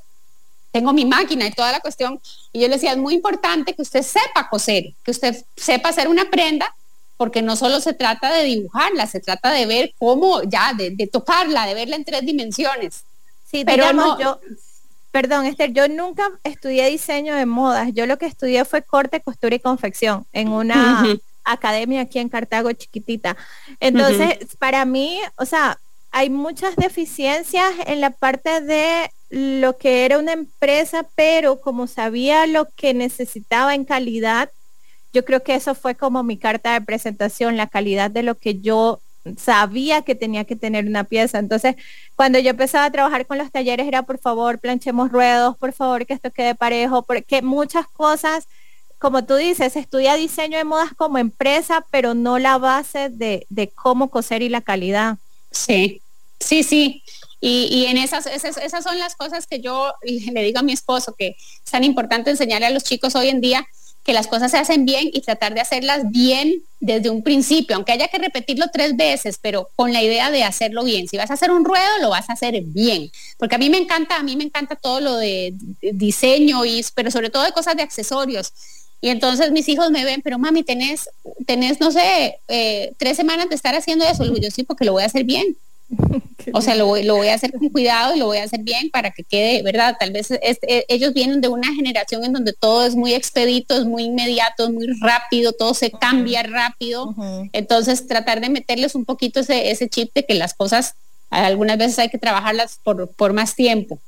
[0.71, 2.19] tengo mi máquina y toda la cuestión.
[2.51, 6.07] Y yo le decía, es muy importante que usted sepa coser, que usted sepa hacer
[6.07, 6.73] una prenda,
[7.17, 11.65] porque no solo se trata de dibujarla, se trata de ver cómo, ya, de, tocarla,
[11.65, 13.03] de verla en tres dimensiones.
[13.45, 14.39] Sí, pero no, yo,
[15.11, 17.89] perdón, Esther, yo nunca estudié diseño de modas.
[17.93, 21.05] Yo lo que estudié fue corte, costura y confección en una
[21.43, 23.35] academia aquí en Cartago chiquitita.
[23.79, 25.79] Entonces, para mí, o sea,
[26.11, 32.47] hay muchas deficiencias en la parte de lo que era una empresa, pero como sabía
[32.47, 34.49] lo que necesitaba en calidad,
[35.13, 38.59] yo creo que eso fue como mi carta de presentación, la calidad de lo que
[38.59, 39.01] yo
[39.37, 41.39] sabía que tenía que tener una pieza.
[41.39, 41.75] Entonces,
[42.15, 46.05] cuando yo empezaba a trabajar con los talleres era, por favor, planchemos ruedos, por favor,
[46.05, 48.47] que esto quede parejo, porque muchas cosas,
[48.97, 53.69] como tú dices, estudia diseño de modas como empresa, pero no la base de, de
[53.69, 55.17] cómo coser y la calidad.
[55.51, 56.01] Sí,
[56.39, 57.03] sí, sí.
[57.41, 61.15] Y, en esas, esas, esas, son las cosas que yo le digo a mi esposo,
[61.17, 63.65] que es tan importante enseñarle a los chicos hoy en día
[64.03, 67.91] que las cosas se hacen bien y tratar de hacerlas bien desde un principio, aunque
[67.91, 71.07] haya que repetirlo tres veces, pero con la idea de hacerlo bien.
[71.07, 73.11] Si vas a hacer un ruedo, lo vas a hacer bien.
[73.37, 77.11] Porque a mí me encanta, a mí me encanta todo lo de diseño, y, pero
[77.11, 78.53] sobre todo de cosas de accesorios.
[79.01, 81.09] Y entonces mis hijos me ven, pero mami, tenés,
[81.45, 84.25] tenés no sé, eh, tres semanas de estar haciendo eso.
[84.25, 85.57] yo sí, porque lo voy a hacer bien.
[86.53, 89.09] o sea, lo, voy a hacer con cuidado y lo voy a hacer bien para
[89.11, 89.95] que quede, ¿verdad?
[89.99, 93.85] Tal vez e, ellos vienen de una generación en donde todo es muy expedito, es
[93.85, 97.15] muy inmediato, es muy rápido, todo se cambia rápido.
[97.53, 100.95] Entonces, tratar de meterles un poquito ese, ese chip de que las cosas
[101.29, 103.99] algunas veces hay que trabajarlas por, más tiempo.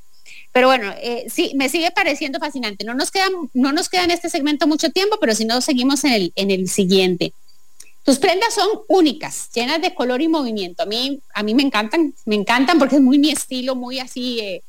[0.52, 2.84] Pero bueno, eh, sí, me sigue pareciendo fascinante.
[2.84, 6.04] No nos, queda, no nos queda en este segmento mucho tiempo, pero si no, seguimos
[6.04, 7.34] en el, en el siguiente.
[8.04, 10.84] Tus prendas son únicas, llenas de color y movimiento.
[10.84, 14.40] A mí, a mí me encantan, me encantan porque es muy mi estilo, muy así
[14.40, 14.64] eh,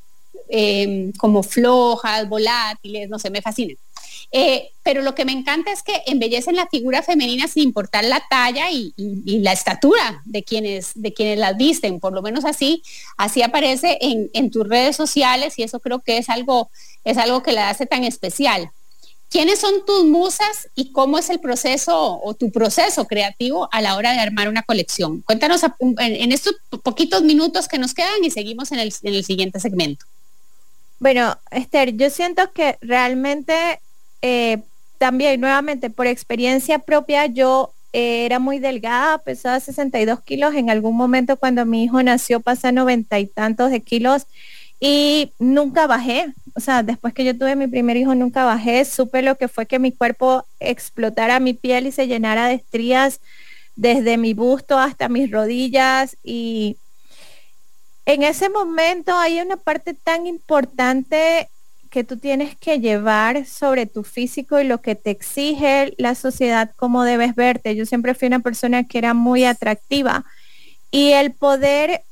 [0.49, 3.77] em, como flojas, volátiles, no sé, me fascinan.
[4.31, 8.23] Eh, pero lo que me encanta es que embellecen la figura femenina sin importar la
[8.29, 12.83] talla y, la estatura de quienes, de quienes las visten, por lo menos así,
[13.17, 16.71] así aparece en, en, tus redes sociales y eso creo que es algo,
[17.05, 18.71] es algo que la hace tan especial.
[19.33, 23.97] ¿Quiénes son tus musas y cómo es el proceso o tu proceso creativo a la
[23.97, 25.23] hora de armar una colección?
[25.23, 30.05] Cuéntanos en, estos poquitos minutos que nos quedan y seguimos en el, siguiente segmento.
[30.99, 33.81] Bueno, Esther, yo siento que realmente
[34.23, 34.59] eh,
[34.99, 40.55] también, nuevamente, por experiencia propia, yo eh, era muy delgada, pesaba 62 kilos.
[40.55, 44.27] En algún momento cuando mi hijo nació pasé noventa y tantos de kilos
[44.81, 46.33] y nunca bajé.
[46.55, 48.85] O sea, después que yo tuve mi primer hijo, nunca bajé.
[48.85, 53.21] Supe lo que fue que mi cuerpo explotara mi piel y se llenara de estrías
[53.77, 56.17] desde mi busto hasta mis rodillas.
[56.25, 56.79] Y
[58.07, 61.49] en ese momento hay una parte tan importante
[61.93, 66.73] que tú tienes que llevar sobre tu físico y lo que te exige la sociedad,
[66.75, 67.77] cómo debes verte.
[67.77, 70.25] Yo siempre fui una persona que era muy atractiva
[70.91, 72.03] y el poder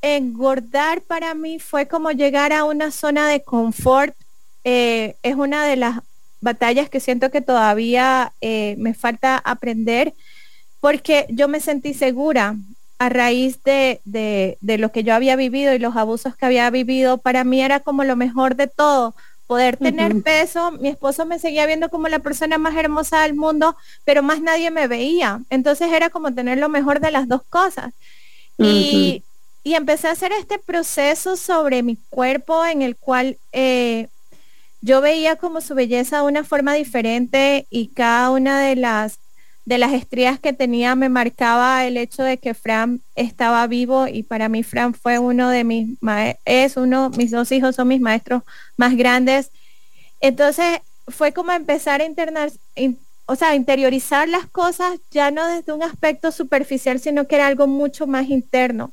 [0.00, 4.16] engordar para mí fue como llegar a una zona de confort.
[4.64, 5.98] Eh, es una de las
[6.40, 10.14] batallas que siento que todavía eh, me falta aprender
[10.80, 12.56] porque yo me sentí segura
[12.98, 17.18] a raíz de, de, lo que yo había vivido y los abusos que había vivido.
[17.18, 19.14] Para mí era como lo mejor de todo,
[19.46, 20.72] poder tener peso.
[20.72, 24.70] Mi esposo me seguía viendo como la persona más hermosa del mundo, pero más nadie
[24.70, 25.40] me veía.
[25.50, 27.92] Entonces era como tener lo mejor de las dos cosas.
[28.58, 29.22] Y
[29.68, 34.08] y empecé a hacer este proceso sobre mi cuerpo en el cual eh,
[34.80, 39.18] yo veía como su belleza de una forma diferente y cada una de las
[39.68, 44.22] de las estrías que tenía me marcaba el hecho de que Fran estaba vivo y
[44.22, 45.98] para mí Fran fue uno de mis
[46.46, 48.44] es uno mis dos hijos son mis maestros
[48.78, 49.50] más grandes
[50.20, 52.50] entonces fue como empezar a internar
[53.26, 57.66] o sea interiorizar las cosas ya no desde un aspecto superficial sino que era algo
[57.66, 58.90] mucho más interno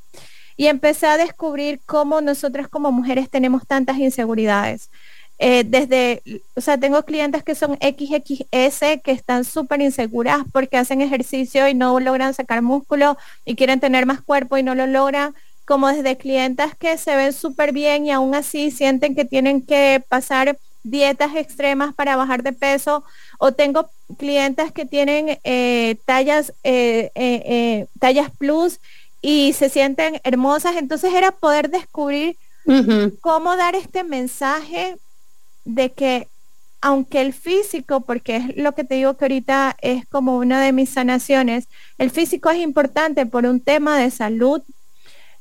[0.57, 4.89] y empecé a descubrir cómo nosotras como mujeres tenemos tantas inseguridades.
[5.37, 6.21] Eh, desde,
[6.55, 11.73] o sea, tengo clientes que son XXS que están súper inseguras porque hacen ejercicio y
[11.73, 16.17] no logran sacar músculo y quieren tener más cuerpo y no lo logran, como desde
[16.17, 21.35] clientes que se ven súper bien y aún así sienten que tienen que pasar dietas
[21.35, 23.03] extremas para bajar de peso
[23.39, 28.79] o tengo clientes que tienen eh, tallas, eh, tallas plus
[29.21, 30.75] y se sienten hermosas.
[30.77, 32.37] Entonces era poder descubrir
[33.21, 34.97] cómo dar este mensaje
[35.65, 36.27] de que
[36.81, 40.71] aunque el físico, porque es lo que te digo que ahorita es como una de
[40.71, 44.61] mis sanaciones, el físico es importante por un tema de salud,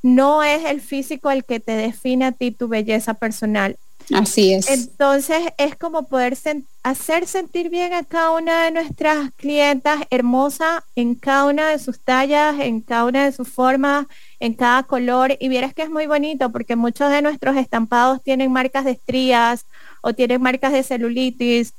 [0.02, 3.76] no es el físico el que te define a ti tu belleza personal.
[4.12, 4.68] Así es.
[4.68, 6.36] Entonces es como poder
[6.82, 12.00] hacer sentir bien a cada una de nuestras clientas hermosa en cada una de sus
[12.00, 14.06] tallas, en cada una de sus formas,
[14.44, 15.36] en cada color.
[15.40, 19.64] Y vieras que es muy bonito porque muchos de nuestros estampados tienen marcas de estrías
[20.02, 21.72] o tienen marcas de celulitis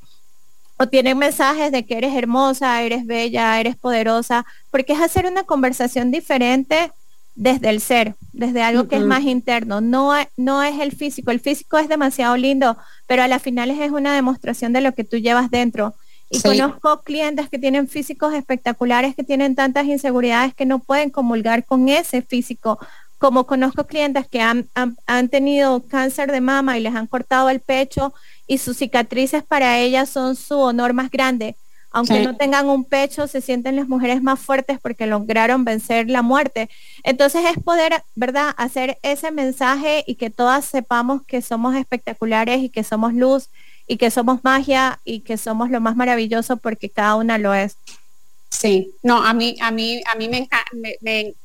[0.78, 5.44] o tienen mensajes de que eres hermosa, eres bella, eres poderosa, porque es hacer una
[5.44, 6.92] conversación diferente
[7.36, 9.80] desde el ser, desde algo que es más interno.
[9.80, 11.30] No, no es el físico.
[11.30, 15.04] El físico es demasiado lindo, pero a la final es una demostración de lo que
[15.04, 15.94] tú llevas dentro.
[16.30, 21.66] Y conozco clientes que tienen físicos espectaculares, que tienen tantas inseguridades que no pueden comulgar
[21.66, 22.80] con ese físico.
[23.18, 27.60] Como conozco clientes que han, han tenido cáncer de mama y les han cortado el
[27.60, 28.14] pecho
[28.48, 31.56] y sus cicatrices para ellas son su honor más grande
[31.96, 36.22] aunque no tengan un pecho, se sienten las mujeres más fuertes porque lograron vencer la
[36.22, 36.70] muerte.
[37.04, 42.70] Entonces es poder, ¿verdad?, hacer ese mensaje y que todas sepamos que somos espectaculares y
[42.70, 43.50] que somos luz
[43.88, 47.78] y que somos magia y que somos lo más maravilloso porque cada una lo es.
[48.50, 51.36] Sí, no, a mí, a mí, a mí me, me, me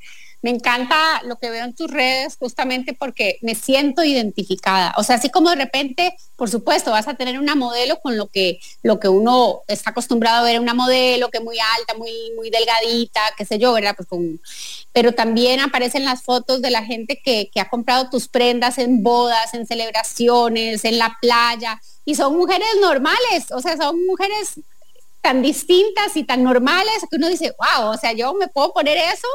[0.48, 4.94] encanta lo que veo en tus redes justamente porque me siento identificada.
[4.96, 8.28] O sea, así como de repente, por supuesto, vas a tener una modelo con lo
[8.28, 12.48] que, lo que uno está acostumbrado a ver una modelo que muy alta, muy, muy
[12.48, 13.94] delgadita, qué sé yo, ¿verdad?
[13.94, 14.08] Pues
[14.92, 19.02] Pero también aparecen las fotos de la gente que, que ha comprado tus prendas en
[19.02, 21.78] bodas, en celebraciones, en la playa.
[22.06, 24.54] Y son mujeres normales, o sea, son mujeres
[25.20, 28.96] tan distintas y tan normales que uno dice, wow, o sea, yo me puedo poner
[28.96, 29.28] eso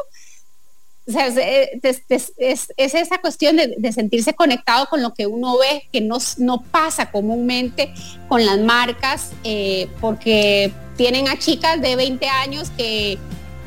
[1.07, 6.17] o sea, es, esa cuestión de, sentirse conectado con lo que uno ve, que no,
[6.39, 7.93] no pasa comúnmente
[8.27, 13.19] con las marcas, eh, porque tienen a chicas de 20 años que,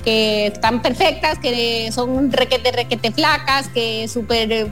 [0.04, 4.68] que están perfectas, que son requete, requete flacas, que súper,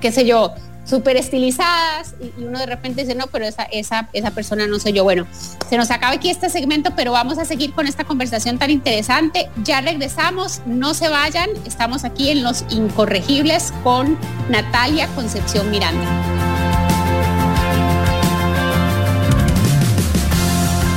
[0.00, 0.52] qué sé yo,
[0.86, 4.92] súper estilizadas y, uno de repente dice, no, pero esa, esa, esa persona no soy
[4.92, 5.04] yo.
[5.04, 5.26] Bueno,
[5.68, 9.50] se nos acaba aquí este segmento, pero vamos a seguir con esta conversación tan interesante.
[9.62, 14.16] Ya regresamos, no se vayan, estamos aquí en Los Incorregibles con
[14.48, 16.06] Natalia Concepción Miranda.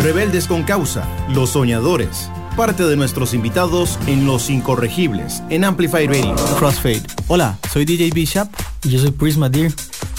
[0.01, 2.29] Rebeldes con causa, los soñadores
[2.59, 6.35] parte de nuestros invitados en Los Incorregibles, en Amplify Radio.
[6.57, 7.03] Crossfade.
[7.29, 8.49] Hola, soy DJ Bishop.
[8.83, 9.73] Yo soy Prisma Deer.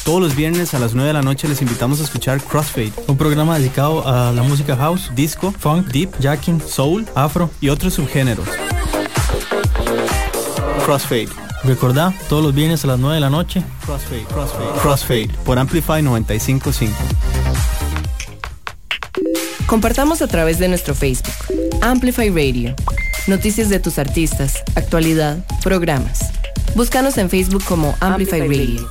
[0.05, 3.17] Todos los viernes a las 9 de la noche les invitamos a escuchar Crossfade, un
[3.17, 8.47] programa dedicado a la música house, disco, funk, deep, jacking, soul, afro y otros subgéneros.
[10.85, 11.29] Crossfade.
[11.63, 13.63] Recordá, todos los viernes a las 9 de la noche.
[13.85, 16.97] Crossfade, Crossfade, Crossfade por Amplify 955.
[19.67, 21.33] Compartamos a través de nuestro Facebook,
[21.83, 22.75] Amplify Radio.
[23.27, 26.40] Noticias de tus artistas, actualidad, programas.
[26.75, 28.89] Búscanos en Facebook como Amplify, Radio.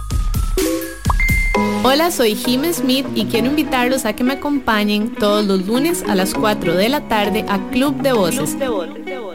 [1.82, 6.14] Hola, soy Jim Smith y quiero invitarlos a que me acompañen todos los lunes a
[6.14, 8.58] las 4 de la tarde a Club de Voces,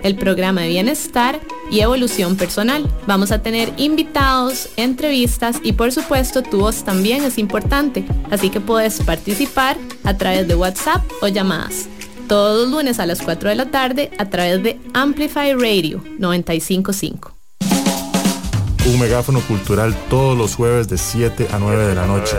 [0.03, 1.41] el programa de bienestar
[1.71, 2.87] y evolución personal.
[3.07, 8.61] Vamos a tener invitados, entrevistas y por supuesto tu voz también es importante, así que
[8.61, 11.89] puedes participar a través de WhatsApp o llamadas.
[12.29, 17.34] Todos los lunes a las 4 de la tarde a través de Amplify Radio 955.
[18.87, 22.37] Un megáfono cultural todos los jueves de 7 a 9 de la noche.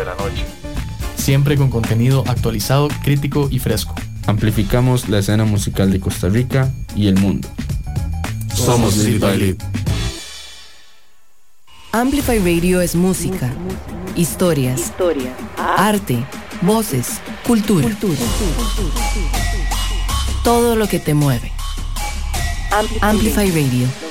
[1.18, 3.96] Siempre con contenido actualizado, crítico y fresco.
[4.28, 7.48] Amplificamos la escena musical de Costa Rica y el mundo.
[8.54, 9.56] Somos Lead by Lead.
[11.92, 13.52] Amplify Radio es música,
[14.16, 14.94] historias,
[15.58, 16.26] arte,
[16.62, 17.88] voces, cultura.
[20.44, 21.52] Todo lo que te mueve.
[23.02, 24.05] Amplify Radio.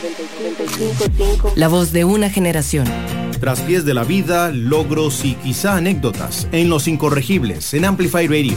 [1.56, 2.86] La voz de una generación.
[3.40, 8.56] Tras pies de la vida, logros y quizá anécdotas en Los Incorregibles, en Amplify Radio.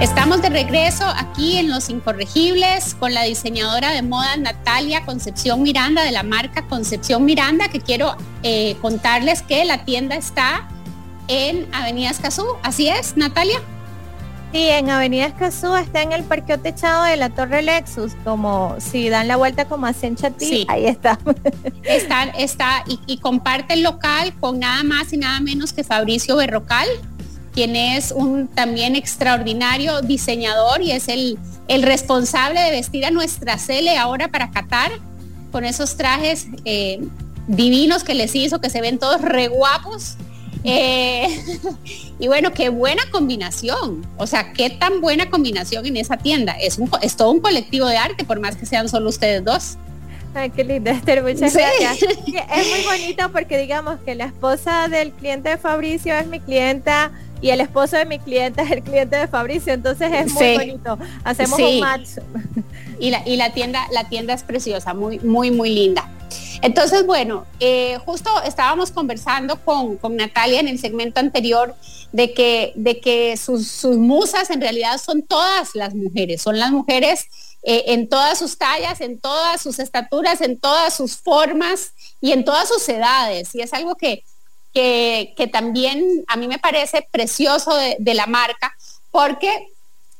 [0.00, 6.02] Estamos de regreso aquí en Los Incorregibles con la diseñadora de moda Natalia Concepción Miranda
[6.02, 10.68] de la marca Concepción Miranda, que quiero eh, contarles que la tienda está
[11.28, 12.44] en Avenida Escazú.
[12.62, 13.60] Así es, Natalia.
[14.52, 19.08] Sí, en Avenida Escazú está en el parqueo techado de la Torre Lexus, como si
[19.08, 20.66] dan la vuelta como a Chatí, sí.
[20.68, 21.18] ahí está.
[21.84, 26.36] está, está y, y, comparte el local con nada más y nada menos que Fabricio
[26.36, 26.86] Berrocal,
[27.54, 31.38] quien es un también extraordinario diseñador y es el,
[31.68, 34.92] el responsable de vestir a nuestra Cele ahora para Qatar
[35.50, 37.00] con esos trajes eh,
[37.46, 40.16] divinos que les hizo, que se ven todos re guapos.
[40.64, 41.28] Eh,
[42.18, 44.06] y bueno, qué buena combinación.
[44.16, 46.52] O sea, qué tan buena combinación en esa tienda.
[46.60, 49.76] Es, un, es todo un colectivo de arte, por más que sean solo ustedes dos.
[50.34, 52.02] Ay, qué linda Esther, muchas gracias.
[52.26, 57.10] Es muy bonito porque digamos que la esposa del cliente de Fabricio es mi clienta
[57.42, 60.98] y el esposo de mi cliente es el cliente de Fabricio, entonces es muy bonito.
[61.24, 62.08] Hacemos un match.
[62.98, 66.08] Y la, y la tienda, la tienda es preciosa, muy, muy, muy linda.
[66.62, 71.74] Entonces, bueno, eh, justo estábamos conversando con, con, Natalia en el segmento anterior
[72.12, 77.26] de que, de que sus, musas en realidad son todas las mujeres, son las mujeres
[77.64, 82.44] eh, en todas sus tallas, en todas sus estaturas, en todas sus formas y en
[82.44, 83.52] todas sus edades.
[83.56, 84.22] Y es algo que,
[84.72, 88.72] que, que también a mí me parece precioso de, de la marca,
[89.10, 89.68] porque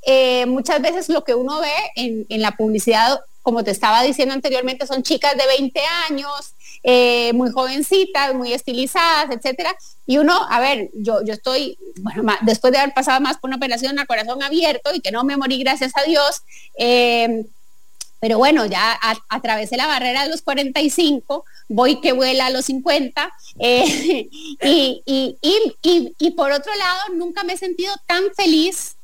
[0.05, 4.35] eh, muchas veces lo que uno ve en, en, la publicidad como te estaba diciendo
[4.35, 9.77] anteriormente, son chicas de 20 años, eh, muy jovencitas, muy estilizadas, etcétera.
[10.07, 13.57] Y uno, a ver, yo, yo estoy, bueno, después de haber pasado más por una
[13.57, 16.43] operación al corazón abierto y que no me morí, gracias a Dios,
[16.79, 17.45] eh,
[18.21, 22.67] pero bueno, ya a, atravesé la barrera de los 45, voy que vuela a los
[22.67, 24.29] 50, eh,
[24.63, 25.37] y, y,
[25.83, 28.95] y, y por otro lado, nunca me he sentido tan feliz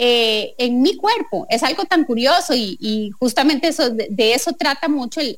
[0.00, 1.44] eh, en mi cuerpo.
[1.50, 5.36] Es algo tan curioso y, justamente eso, de, eso trata mucho el,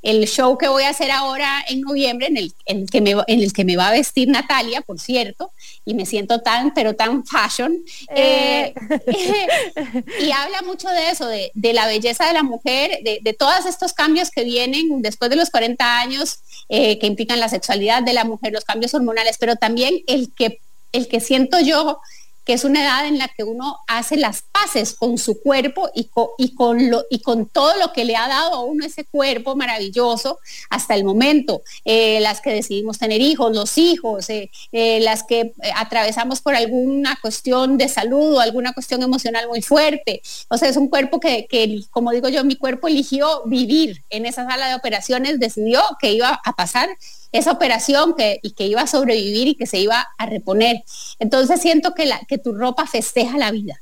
[0.00, 3.40] el, show que voy a hacer ahora en noviembre, en el, en, que me, en
[3.40, 5.52] el que me va a vestir Natalia, por cierto,
[5.84, 7.76] y me siento tan, pero tan fashion.
[8.16, 8.72] Eh.
[10.18, 13.66] y habla mucho de eso, de, de la belleza de la mujer, de, de, todos
[13.66, 16.38] estos cambios que vienen después de los 40 años,
[16.70, 20.60] eh, que implican la sexualidad de la mujer, los cambios hormonales, pero también el que,
[20.92, 21.98] el que siento yo
[22.44, 26.04] que es una edad en la que uno hace las paces con su cuerpo y
[26.04, 29.04] con, y con, lo, y con todo lo que le ha dado a uno ese
[29.04, 30.38] cuerpo maravilloso
[30.70, 31.62] hasta el momento.
[31.84, 37.18] Eh, las que decidimos tener hijos, los hijos, eh, eh, las que atravesamos por alguna
[37.20, 40.22] cuestión de salud o alguna cuestión emocional muy fuerte.
[40.48, 44.26] O sea, es un cuerpo que, que, como digo yo, mi cuerpo eligió vivir en
[44.26, 46.88] esa sala de operaciones, decidió que iba a pasar
[47.34, 50.84] esa operación que, y que iba a sobrevivir y que se iba a reponer.
[51.18, 53.80] Entonces siento que, la, que tu ropa festeja la vida.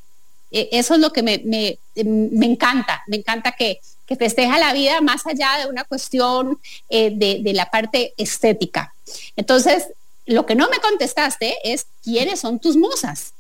[0.51, 4.73] E, eso es lo que me, me, me encanta, me encanta que, que, festeja la
[4.73, 8.95] vida más allá de una cuestión eh, de, de la parte estética.
[9.37, 9.89] Entonces,
[10.25, 13.35] lo que no me contestaste es quiénes son tus musas.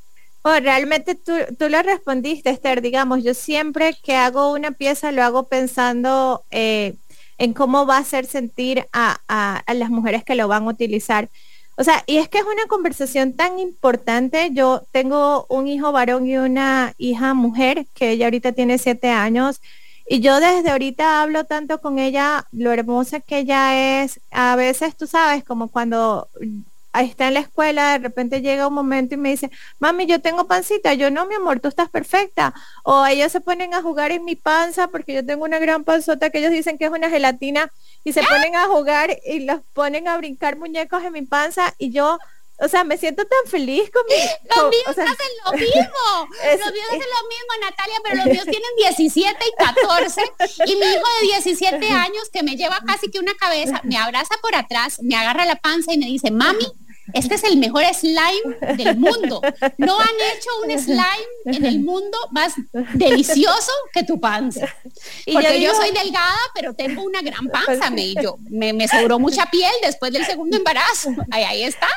[0.44, 2.82] Oh, realmente tú, tú lo respondiste, Esther.
[2.82, 6.96] Digamos, yo siempre que hago una pieza lo hago pensando eh,
[7.42, 11.28] en cómo va a hacer sentir a, las mujeres que lo van a utilizar.
[11.76, 14.50] O sea, y es que es una conversación tan importante.
[14.52, 19.60] Yo tengo un hijo varón y una hija mujer, que ella ahorita tiene siete años,
[20.08, 24.20] y yo desde ahorita hablo tanto con ella, lo hermosa que ella es.
[24.30, 26.28] A veces, tú sabes, como cuando
[27.00, 30.46] está en la escuela, de repente llega un momento y me dice, mami, yo tengo
[30.46, 32.54] pancita, yo no, mi amor, tú estás perfecta.
[32.84, 36.30] O ellos se ponen a jugar en mi panza porque yo tengo una gran panzota
[36.30, 37.70] que ellos dicen que es una gelatina
[38.04, 41.90] y se ponen a jugar y los ponen a brincar muñecos en mi panza y
[41.90, 42.18] yo
[42.62, 44.14] o sea, me siento tan feliz con mi...
[44.54, 46.28] Los míos hacen lo mismo.
[46.60, 50.22] los míos hacen lo mismo, Natalia, pero los míos tienen 17 y 14.
[50.66, 54.36] Y mi hijo de 17 años, que me lleva casi que una cabeza, me abraza
[54.40, 56.64] por atrás, me agarra la panza y me dice, mami,
[57.14, 59.40] este es el mejor slime del mundo.
[59.78, 61.02] No han hecho un slime
[61.46, 62.54] en el mundo más
[62.94, 64.66] delicioso que tu panza.
[65.30, 67.90] Porque yo, soy delgada, pero tengo una gran panza.
[67.90, 71.10] Me, yo, me, sobró mucha piel después del segundo embarazo.
[71.30, 71.88] Ahí, ahí está.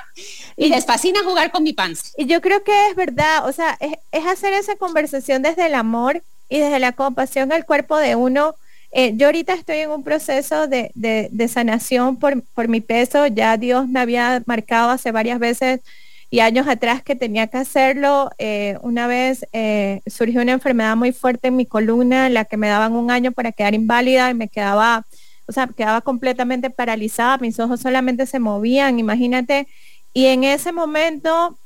[0.57, 2.05] Y les fascina jugar con mi panza.
[2.17, 5.75] Y yo creo que es verdad, o sea, es, es hacer esa conversación desde el
[5.75, 8.55] amor y desde la compasión al cuerpo de uno
[8.97, 13.27] eh, yo ahorita estoy en un proceso de, sanación por, mi peso.
[13.27, 15.81] Ya Dios me había marcado hace varias veces
[16.29, 18.29] y años atrás que tenía que hacerlo.
[18.37, 22.69] Eh, una vez eh, surgió una enfermedad muy fuerte en mi columna, la que me
[22.69, 25.05] daban un año para quedar inválida y me quedaba,
[25.45, 27.37] o sea, quedaba completamente paralizada.
[27.39, 29.67] Mis ojos solamente se movían, imagínate.
[30.13, 31.57] Y en ese momento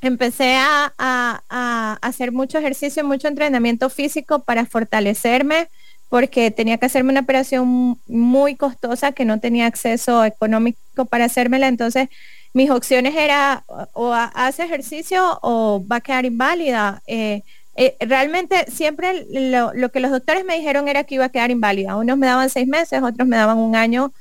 [0.00, 5.68] empecé a, a hacer mucho ejercicio, mucho entrenamiento físico para fortalecerme
[6.12, 11.68] porque tenía que hacerme una operación muy costosa que no tenía acceso económico para hacérmela.
[11.68, 12.10] Entonces
[12.52, 17.02] mis opciones era o, hace ejercicio o va a quedar inválida.
[17.06, 17.40] Eh,
[17.76, 21.96] eh, realmente siempre lo, que los doctores me dijeron era que iba a quedar inválida.
[21.96, 24.12] Unos me daban seis meses, otros me daban un año,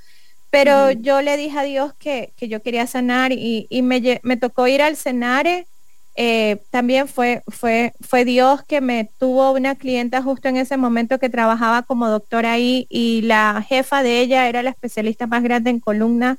[0.50, 4.96] pero yo le dije a Dios que, yo quería sanar y, me, tocó ir al
[4.96, 5.68] Senare.
[6.16, 11.20] Eh, también fue, fue, fue Dios que me tuvo una clienta justo en ese momento
[11.20, 15.70] que trabajaba como doctora ahí y la jefa de ella era la especialista más grande
[15.70, 16.38] en columna.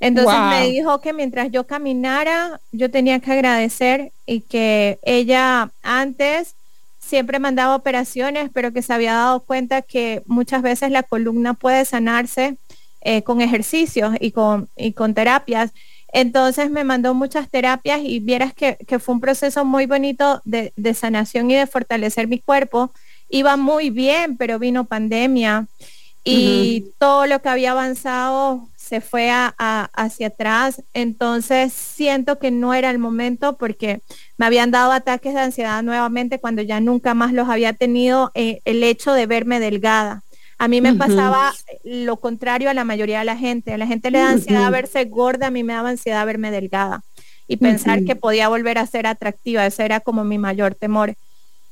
[0.00, 6.56] Entonces me dijo que mientras yo caminara, yo tenía que agradecer y que ella antes
[6.98, 11.84] siempre mandaba operaciones, pero que se había dado cuenta que muchas veces la columna puede
[11.84, 12.56] sanarse
[13.02, 15.72] eh, con ejercicios y con, y con terapias.
[16.16, 21.50] Entonces me mandó muchas terapias y vieras que, fue un proceso muy bonito de, sanación
[21.50, 22.92] y de fortalecer mi cuerpo.
[23.28, 25.66] Iba muy bien, pero vino pandemia
[26.22, 32.90] y todo lo que había avanzado se fue hacia atrás, entonces siento que no era
[32.90, 34.00] el momento porque
[34.36, 38.60] me habían dado ataques de ansiedad nuevamente cuando ya nunca más los había tenido eh,
[38.64, 40.22] el hecho de verme delgada.
[40.64, 41.52] A mí me pasaba
[41.82, 43.74] lo contrario a la mayoría de la gente.
[43.74, 47.02] A la gente le da ansiedad verse gorda, a mí me daba ansiedad verme delgada
[47.46, 49.66] y pensar que podía volver a ser atractiva.
[49.66, 51.16] Ese era como mi mayor temor.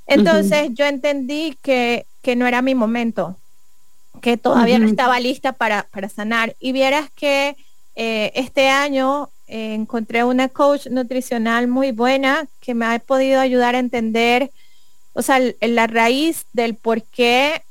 [0.07, 3.39] Entonces yo entendí que, que no era mi momento
[4.21, 6.55] que todavía no estaba lista para, sanar.
[6.61, 7.57] Y vieras que
[7.97, 13.75] eh, este año eh, encontré una coach nutricional muy buena que me ha podido ayudar
[13.75, 14.51] a entender,
[15.15, 17.63] o sea, la raíz del por qué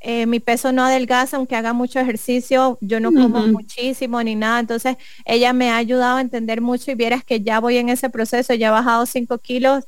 [0.00, 4.60] eh, mi peso no adelgaza, aunque haga mucho ejercicio, yo no como muchísimo ni nada.
[4.60, 8.10] Entonces, ella me ha ayudado a entender mucho y vieras que ya voy en ese
[8.10, 9.84] proceso, ya he bajado 5 kilos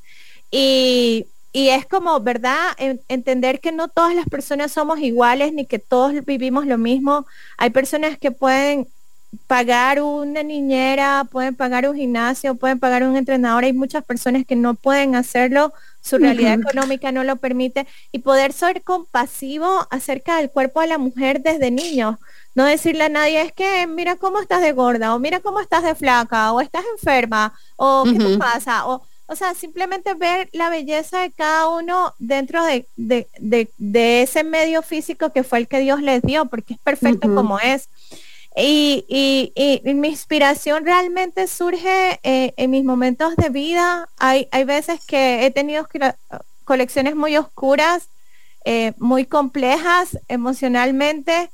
[0.50, 2.56] y y es como, ¿verdad?
[3.08, 7.26] entender que no todas las personas somos iguales ni que todos vivimos lo mismo.
[7.58, 8.88] Hay personas que pueden
[9.46, 13.64] pagar una niñera, pueden pagar un gimnasio, pueden pagar un entrenador.
[13.64, 17.86] Hay muchas personas que no pueden hacerlo, su realidad económica no lo permite.
[18.10, 22.16] Y poder ser compasivo acerca del cuerpo de la mujer desde niños.
[22.54, 25.82] No decirle a nadie, es que mira cómo estás de gorda, o mira cómo estás
[25.84, 30.68] de flaca, o estás enferma, o qué te pasa, o o sea, simplemente ver la
[30.68, 32.86] belleza de cada uno dentro de,
[34.22, 37.88] ese medio físico que fue el que Dios les dio, porque es perfecto como es.
[38.56, 39.52] Y,
[39.84, 44.08] mi inspiración realmente surge eh, en mis momentos de vida.
[44.18, 45.88] Hay, hay veces que he tenido
[46.64, 48.08] colecciones muy oscuras,
[48.64, 51.50] eh, muy complejas emocionalmente,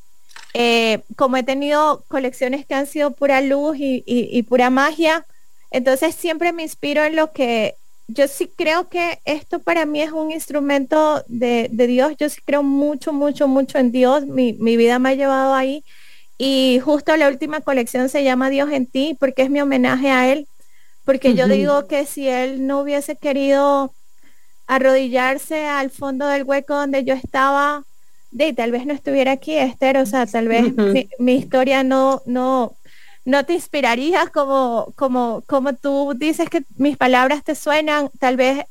[0.54, 5.24] eh, como he tenido colecciones que han sido pura luz y pura magia
[5.70, 7.76] entonces siempre me inspiro en lo que
[8.06, 12.14] yo sí creo que esto para mí es un instrumento de, Dios.
[12.18, 14.24] Yo sí creo mucho, mucho, mucho en Dios.
[14.26, 15.84] Mi, vida me ha llevado ahí.
[16.38, 20.32] Y justo la última colección se llama Dios en ti porque es mi homenaje a
[20.32, 20.46] Él.
[21.04, 23.92] Porque yo digo que si Él no hubiese querido
[24.66, 27.84] arrodillarse al fondo del hueco donde yo estaba,
[28.30, 32.20] de tal vez no estuviera aquí, Esther, o sea, tal vez mi, mi, historia no,
[32.26, 32.76] no,
[33.24, 38.64] no te inspirarías como, como, como tú dices que mis palabras te suenan, tal vez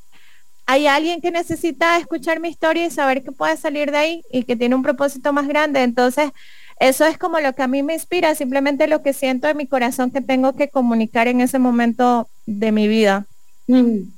[0.68, 4.44] hay alguien que necesita escuchar mi historia y saber que puede salir de ahí y
[4.44, 5.82] que tiene un propósito más grande.
[5.82, 6.32] Entonces,
[6.80, 9.68] eso es como lo que a mí me inspira, simplemente lo que siento en mi
[9.68, 13.26] corazón que tengo que comunicar en ese momento de mi vida.
[13.68, 14.10] Mm.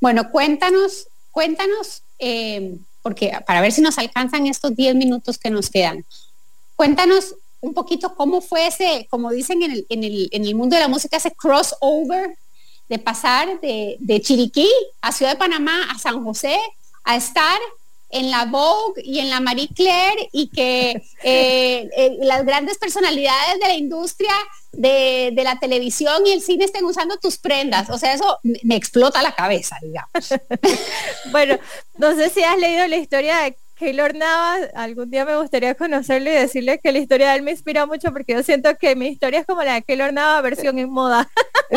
[0.00, 5.70] Bueno, cuéntanos, cuéntanos, eh, porque para ver si nos alcanzan estos 10 minutos que nos
[5.70, 6.04] quedan,
[6.74, 10.76] cuéntanos un poquito cómo fue ese, como dicen en el, en el, en el mundo
[10.76, 12.36] de la música, ese crossover
[12.88, 14.68] de pasar de, de, Chiriquí
[15.00, 16.58] a Ciudad de Panamá, a San José,
[17.04, 17.58] a estar
[18.14, 20.90] en la Vogue y en la Marie Claire y que
[21.22, 24.32] eh, eh, las grandes personalidades de la industria
[24.72, 27.90] de, de, la televisión y el cine estén usando tus prendas.
[27.90, 30.34] O sea, eso me explota la cabeza, digamos.
[31.30, 31.58] bueno,
[31.98, 36.32] no sé si has leído la historia de Keylor Navas, algún día me gustaría conocerle
[36.32, 39.08] y decirle que la historia de él me inspira mucho porque yo siento que mi
[39.08, 41.28] historia es como la de Keylor Navas versión en moda.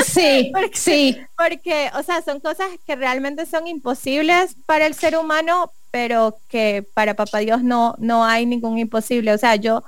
[0.06, 1.18] Sí, sí.
[1.36, 6.86] Porque, o sea, son cosas que realmente son imposibles para el ser humano, pero que
[6.94, 9.34] para Papá Dios no, no hay ningún imposible.
[9.34, 9.84] O sea, yo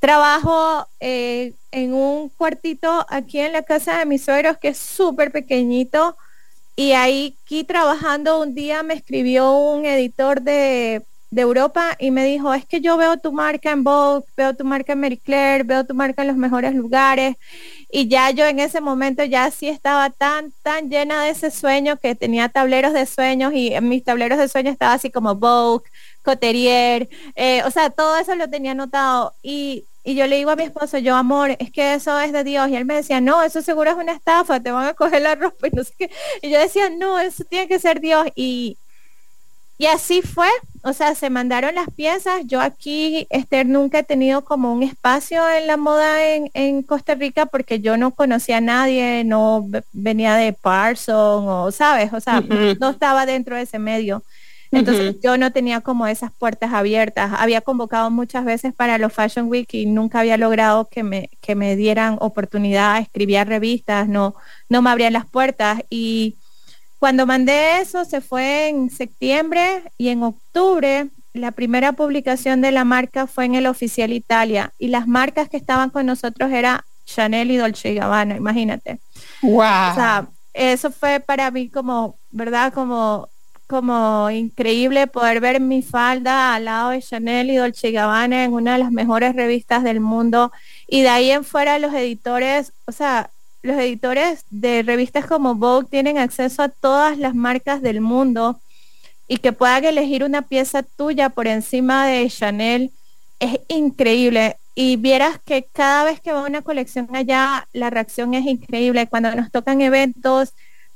[0.00, 5.32] trabajo eh, en un cuartito aquí en la casa de mis suegros que es súper
[5.32, 6.16] pequeñito
[6.76, 12.24] y ahí aquí trabajando un día me escribió un editor de de Europa y me
[12.24, 15.64] dijo, es que yo veo tu marca en Vogue, veo tu marca en Marie Claire,
[15.64, 17.36] veo tu marca en los mejores lugares.
[17.90, 21.96] Y ya yo en ese momento ya sí estaba tan, tan llena de ese sueño
[21.98, 25.88] que tenía tableros de sueños y en mis tableros de sueños estaba así como Vogue,
[26.22, 29.34] Coterier, eh, o sea, todo eso lo tenía anotado.
[29.42, 32.44] Y Y yo le digo a mi esposo, yo amor, es que eso es de
[32.44, 32.68] Dios.
[32.68, 35.34] Y él me decía, no, eso seguro es una estafa, te van a coger la
[35.34, 36.10] ropa y no sé qué.
[36.42, 38.26] Y yo decía, no, eso tiene que ser Dios.
[38.34, 38.78] Y,
[39.76, 40.48] y así fue,
[40.82, 42.42] o sea, se mandaron las piezas.
[42.46, 47.14] Yo aquí, Esther, nunca he tenido como un espacio en la moda en, en Costa
[47.14, 52.12] Rica porque yo no conocía a nadie, no venía de Parson o, ¿sabes?
[52.12, 52.40] O sea,
[52.80, 54.22] no estaba dentro de ese medio.
[54.70, 57.32] Entonces yo no tenía como esas puertas abiertas.
[57.38, 61.54] Había convocado muchas veces para los Fashion Week y nunca había logrado que me, que
[61.54, 64.34] me dieran oportunidad, escribía revistas, no,
[64.68, 65.82] no me abrían las puertas.
[65.90, 66.36] Y
[67.04, 72.84] cuando mandé eso se fue en septiembre y en octubre la primera publicación de la
[72.86, 77.50] marca fue en el Oficial Italia y las marcas que estaban con nosotros era Chanel
[77.50, 79.00] y Dolce Gabbana, imagínate.
[79.42, 79.52] Wow.
[79.58, 82.72] O sea, eso fue para mí como, ¿verdad?
[82.72, 83.28] Como
[83.66, 88.72] como increíble poder ver mi falda al lado de Chanel y Dolce Gabbana en una
[88.72, 90.52] de las mejores revistas del mundo
[90.86, 93.30] y de ahí en fuera los editores, o sea,
[93.64, 98.60] los editores de revistas como Vogue tienen acceso a todas las marcas del mundo
[99.26, 102.92] y que puedan elegir una pieza tuya por encima de Chanel
[103.40, 104.58] es increíble.
[104.74, 109.06] Y vieras que cada vez que va una colección allá, la reacción es increíble.
[109.06, 110.52] Cuando nos tocan eventos,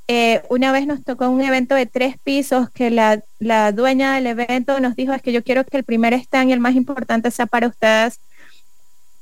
[0.07, 4.27] eh, una vez nos tocó un evento de tres pisos que la, la, dueña del
[4.27, 7.31] evento nos dijo es que yo quiero que el primer stand y el más importante
[7.31, 8.19] sea para ustedes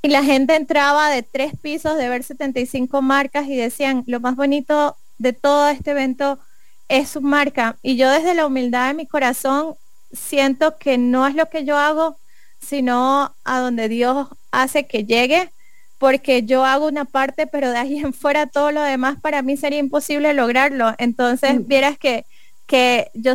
[0.08, 4.38] y la gente entraba de tres pisos de ver 75 marcas y decían, lo más
[4.38, 6.39] bonito de todo este evento
[6.88, 7.76] es su marca.
[7.82, 9.76] Y yo desde la humildad de mi corazón
[10.14, 12.16] siento que no es lo que yo hago,
[12.58, 15.51] sino a donde Dios hace que llegue,
[15.97, 19.58] porque yo hago una parte, pero de ahí en fuera todo lo demás para mí
[19.58, 20.95] sería imposible lograrlo.
[20.99, 21.68] Entonces, mm.
[21.68, 22.26] vieras que
[22.68, 23.34] que yo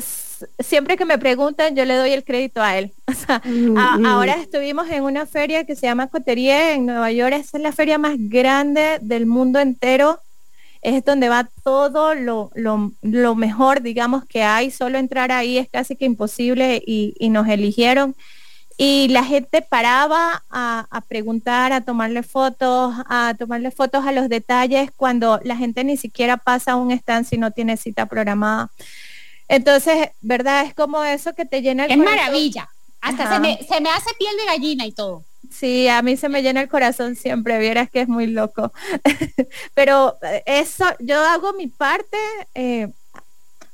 [0.61, 2.93] siempre que me preguntan, yo le doy el crédito a él.
[3.45, 4.07] Mm, mm.
[4.07, 7.33] ahora estuvimos en una feria que se llama Coterie en Nueva York.
[7.35, 10.21] Esa es la feria más grande del mundo entero.
[10.83, 12.51] Es donde va todo lo,
[13.37, 14.71] mejor, digamos, que hay.
[14.71, 18.15] Solo entrar ahí es casi que imposible y, nos eligieron.
[18.77, 24.29] Y la gente paraba a, a, preguntar, a tomarle fotos, a tomarle fotos a los
[24.29, 28.71] detalles cuando la gente ni siquiera pasa a un stand si no tiene cita programada.
[29.49, 30.65] Entonces, ¿verdad?
[30.67, 32.69] Es como eso que te llena el es maravilla.
[33.01, 35.25] Hasta se me, se me, hace piel de gallina y todo.
[35.51, 38.73] Sí, a mí se me llena el corazón siempre, vieras que es muy loco.
[39.75, 42.17] pero eh, eso, yo hago mi parte,
[42.55, 42.89] eh,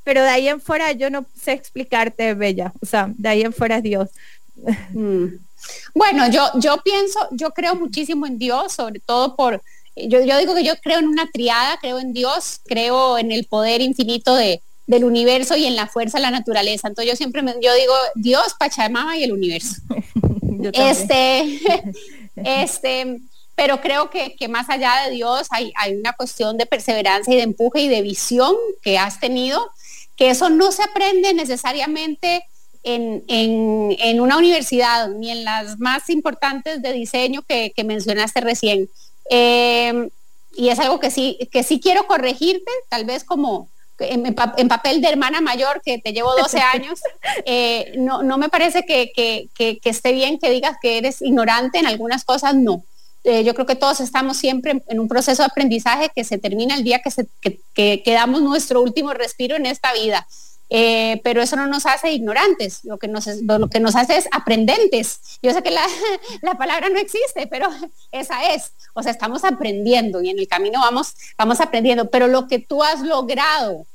[0.03, 2.73] pero de ahí en fuera yo no sé explicarte, Bella.
[2.81, 4.09] O sea, de ahí en fuera es Dios.
[4.93, 5.27] Mm.
[5.93, 9.61] Bueno, yo, yo pienso, yo creo muchísimo en Dios, sobre todo por,
[9.95, 13.45] yo, yo digo que yo creo en una triada, creo en Dios, creo en el
[13.45, 16.87] poder infinito de, del universo y en la fuerza de la naturaleza.
[16.87, 19.75] Entonces yo siempre me, yo digo Dios, Pachamama y el universo.
[20.73, 21.59] este,
[22.35, 23.19] este,
[23.53, 27.43] pero creo que, más allá de Dios hay, hay una cuestión de perseverancia y de
[27.43, 29.69] empuje y de visión que has tenido,
[30.15, 32.45] que eso no se aprende necesariamente
[32.81, 38.89] en, una universidad, ni en las más importantes de diseño que, mencionaste recién.
[39.29, 40.09] Eh,
[40.55, 43.69] y es algo que sí, que sí quiero corregirte, tal vez como,
[43.99, 46.99] en, papel de hermana mayor que te llevo 12 años,
[47.45, 51.87] eh, no, no me parece que, que, esté bien que digas que eres ignorante en
[51.87, 52.83] algunas cosas, no.
[53.25, 56.75] Eh, yo creo que todos estamos siempre en un proceso de aprendizaje que se termina
[56.75, 57.27] el día que, se,
[57.73, 60.25] que damos nuestro último respiro en esta vida.
[60.71, 64.27] Eh, pero eso no nos hace ignorantes, lo que nos, lo que nos hace es
[64.31, 65.19] aprendentes.
[65.41, 65.85] Yo sé que la,
[66.41, 67.69] la, palabra no existe, pero
[68.11, 68.71] esa es.
[68.93, 72.83] O sea, estamos aprendiendo y en el camino vamos, vamos aprendiendo, pero lo que tú
[72.83, 73.87] has logrado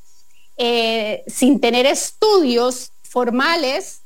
[0.56, 4.00] eh, sin tener estudios formales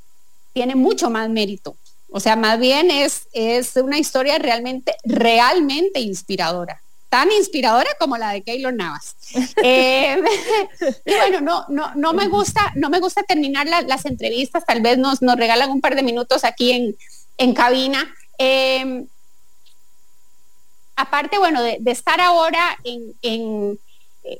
[0.52, 1.76] tiene mucho más mérito.
[2.10, 8.32] O sea, más bien es, es una historia realmente, realmente inspiradora tan inspiradora como la
[8.32, 9.16] de Keylor Navas.
[9.62, 10.16] Eh,
[11.04, 14.96] y bueno, no, no, no me gusta, no me gusta terminar las entrevistas, tal vez
[14.98, 16.96] nos, nos regalan un par de minutos aquí en,
[17.36, 18.14] en cabina.
[18.38, 19.04] Eh,
[20.96, 23.78] aparte, bueno, de, estar ahora en, en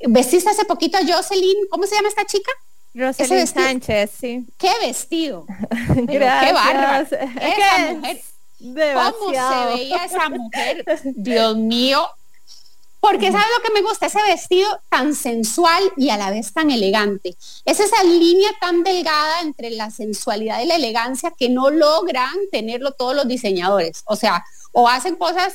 [0.09, 2.51] vestiste hace poquito a Jocelyn, ¿cómo se llama esta chica?
[2.95, 4.47] Roselyn Sánchez, sí.
[4.57, 5.47] Qué vestido.
[6.09, 7.07] qué bárbaro.
[7.41, 8.21] Esa mujer.
[8.59, 10.85] ¿Cómo se veía esa mujer?
[11.15, 12.09] Dios mío,
[13.01, 14.07] porque ¿sabes lo que me gusta?
[14.07, 17.37] Ese vestido tan sensual y a la vez tan elegante.
[17.65, 22.93] Es esa línea tan delgada entre la sensualidad y la elegancia que no logran tenerlo
[22.93, 24.03] todos los diseñadores.
[24.07, 25.55] O sea, o hacen cosas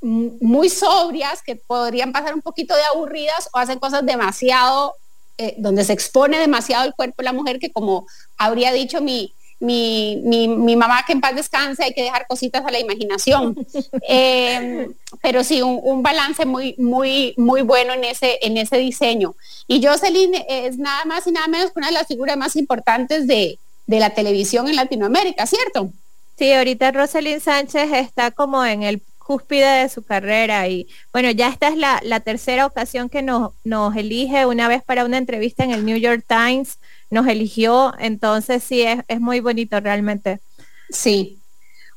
[0.00, 4.94] muy sobrias que podrían pasar un poquito de aburridas o hacen cosas demasiado,
[5.36, 9.34] eh, donde se expone demasiado el cuerpo de la mujer que como habría dicho mi,
[9.60, 13.56] mi, mi, mamá que en paz descanse, hay que dejar cositas a la imaginación.
[14.02, 19.34] Em, pero sí, un, balance muy, muy, muy bueno en ese, en ese diseño.
[19.66, 23.26] Y Jocelyn es nada más y nada menos que una de las figuras más importantes
[23.26, 25.90] de, de la televisión en Latinoamérica, ¿cierto?
[26.38, 31.50] Sí, ahorita Rosalind Sánchez está como en el cúspide de su carrera y bueno, ya
[31.50, 35.70] esta es la, tercera ocasión que nos, nos elige una vez para una entrevista en
[35.70, 36.78] el New York Times
[37.10, 40.40] nos eligió, entonces sí, es, es muy bonito realmente.
[40.88, 41.38] Sí.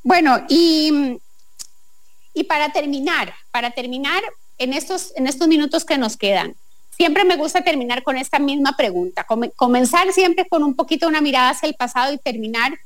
[0.04, 1.20] Bueno, y,
[2.34, 4.22] y para terminar, para terminar
[4.58, 6.54] en estos, en estos minutos que nos quedan,
[6.98, 9.26] siempre me gusta terminar con esta misma pregunta,
[9.56, 12.78] comenzar siempre con un poquito una mirada hacia el pasado y terminar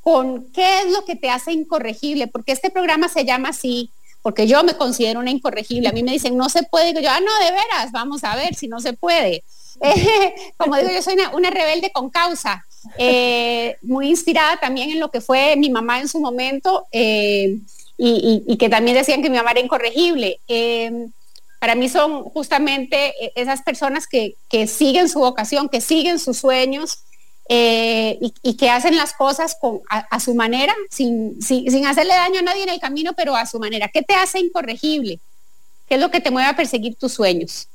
[0.00, 3.90] con qué es lo que te hace incorregible, porque este programa se llama así,
[4.22, 5.88] porque yo me considero una incorregible.
[5.88, 8.36] A mí me dicen, no se puede, digo yo, ah, no, de veras, vamos a
[8.36, 9.42] ver si no se puede.
[10.56, 12.66] como digo, yo soy una, rebelde con causa,
[12.98, 17.58] eh, muy inspirada también en lo que fue mi mamá en su momento eh,
[17.96, 20.40] y, que también decían que mi mamá era incorregible.
[20.48, 21.08] Eh,
[21.58, 24.36] para mí son justamente esas personas que,
[24.66, 27.00] siguen su vocación, que siguen sus sueños
[27.52, 32.62] y, que hacen las cosas con, a, su manera, sin, sin hacerle daño a nadie
[32.62, 33.88] en el camino, pero a su manera.
[33.88, 35.18] ¿Qué te hace incorregible?
[35.88, 37.66] ¿Qué es lo que te mueve a perseguir tus sueños?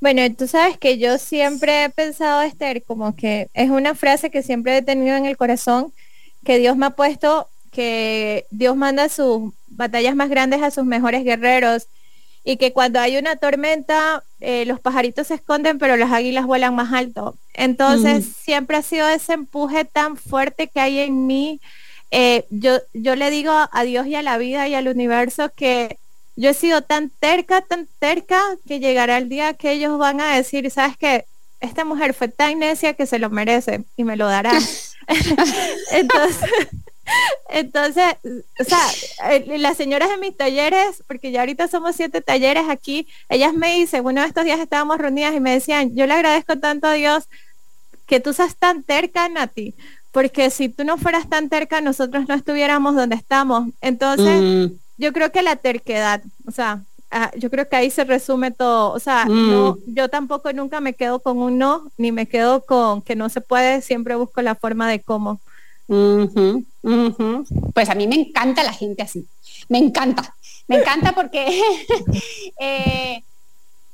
[0.00, 4.44] Bueno, tú sabes que yo siempre he pensado, Esther, como que es una frase que
[4.44, 5.92] siempre he tenido en el corazón,
[6.44, 11.24] que Dios me ha puesto, que Dios manda sus batallas más grandes a sus mejores
[11.24, 11.88] guerreros
[12.44, 16.74] y que cuando hay una tormenta, eh, los pajaritos se esconden, pero las águilas vuelan
[16.74, 17.36] más alto.
[17.54, 21.60] Entonces, siempre ha sido ese empuje tan fuerte que hay en mí.
[22.10, 25.98] Eh, yo, yo le digo a Dios y a la vida y al universo que
[26.36, 30.36] yo he sido tan terca, tan terca, que llegará el día que ellos van a
[30.36, 31.24] decir, ¿sabes qué?
[31.60, 34.52] Esta mujer fue tan necia que se lo merece y me lo dará.
[35.92, 36.50] entonces,
[37.48, 38.04] entonces,
[38.58, 43.06] o sea, eh, las señoras de mis talleres, porque ya ahorita somos siete talleres aquí,
[43.28, 46.58] ellas me dicen, uno de estos días estábamos reunidas y me decían, yo le agradezco
[46.58, 47.28] tanto a Dios
[48.06, 49.74] que tú seas tan terca, Nati,
[50.12, 53.68] porque si tú no fueras tan terca, nosotros no estuviéramos donde estamos.
[53.80, 54.86] Entonces, mm.
[54.98, 58.92] Yo creo que la terquedad, o sea, ah, yo creo que ahí se resume todo.
[58.92, 59.94] O sea, no, mm.
[59.94, 63.40] yo tampoco nunca me quedo con un no, ni me quedo con que no se
[63.40, 65.40] puede, siempre busco la forma de cómo.
[67.74, 69.26] Pues a mí me encanta la gente así,
[69.68, 70.34] me encanta,
[70.66, 71.62] me encanta porque
[72.60, 73.22] eh,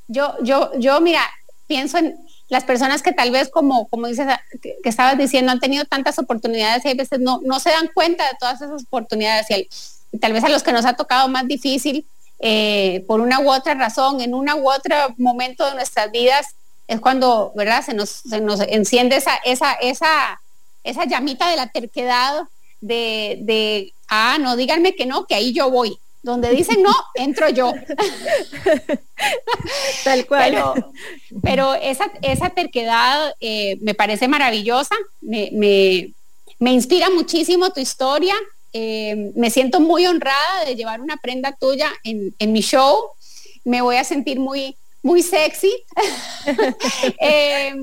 [0.07, 1.21] yo, yo, yo, mira,
[1.67, 2.17] pienso en
[2.49, 4.27] las personas que tal vez como, como dices,
[4.61, 8.27] que, estabas diciendo, han tenido tantas oportunidades y a veces no, no se dan cuenta
[8.27, 9.47] de todas esas oportunidades
[10.11, 12.05] y tal vez a los que nos ha tocado más difícil
[12.45, 16.47] eh, por una u otra razón, en una u otro momento de nuestras vidas,
[16.89, 17.85] es cuando, ¿verdad?
[17.85, 20.41] Se nos, se nos enciende esa, esa, esa,
[20.83, 22.43] esa llamita de la terquedad
[22.81, 25.97] de, de, ah, no, díganme que no, que ahí yo voy.
[26.21, 27.73] Donde dicen no, entro yo.
[30.03, 30.85] Tal cual.
[31.41, 36.13] Pero, esa, esa terquedad eh, me parece maravillosa, me, me,
[36.59, 38.35] me inspira muchísimo tu historia,
[38.71, 43.11] eh, me siento muy honrada de llevar una prenda tuya en, mi show.
[43.63, 45.71] Me voy a sentir muy, muy sexy.
[47.19, 47.73] Eh,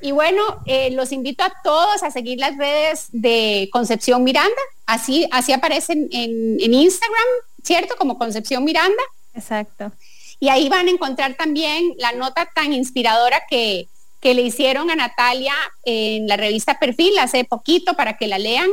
[0.00, 4.60] y bueno, eh, los invito a todos a seguir las redes de Concepción Miranda.
[4.86, 7.24] Así, así aparecen en, Instagram,
[7.62, 7.96] ¿cierto?
[7.96, 9.02] Como Concepción Miranda.
[9.34, 9.92] Exacto.
[10.40, 13.88] Y ahí van a encontrar también la nota tan inspiradora que,
[14.20, 18.68] que le hicieron a Natalia en la revista Perfil hace poquito para que la lean.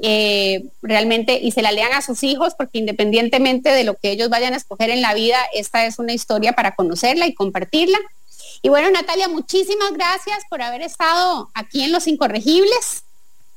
[0.00, 4.28] Eh, realmente y se la lean a sus hijos porque independientemente de lo que ellos
[4.28, 7.98] vayan a escoger en la vida, esta es una historia para conocerla y compartirla.
[8.62, 13.04] Y bueno, Natalia, muchísimas gracias por haber estado aquí en Los Incorregibles.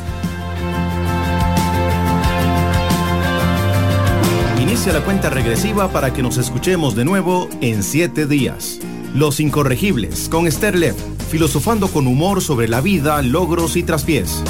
[4.61, 8.79] Inicia la cuenta regresiva para que nos escuchemos de nuevo en siete días.
[9.15, 10.95] Los Incorregibles, con Esther Lev,
[11.29, 14.43] filosofando con humor sobre la vida, logros y traspiés.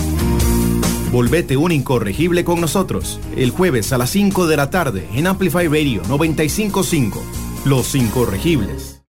[1.10, 5.66] Volvete un incorregible con nosotros, el jueves a las 5 de la tarde en Amplify
[5.66, 7.22] Radio 955.
[7.64, 8.99] Los Incorregibles.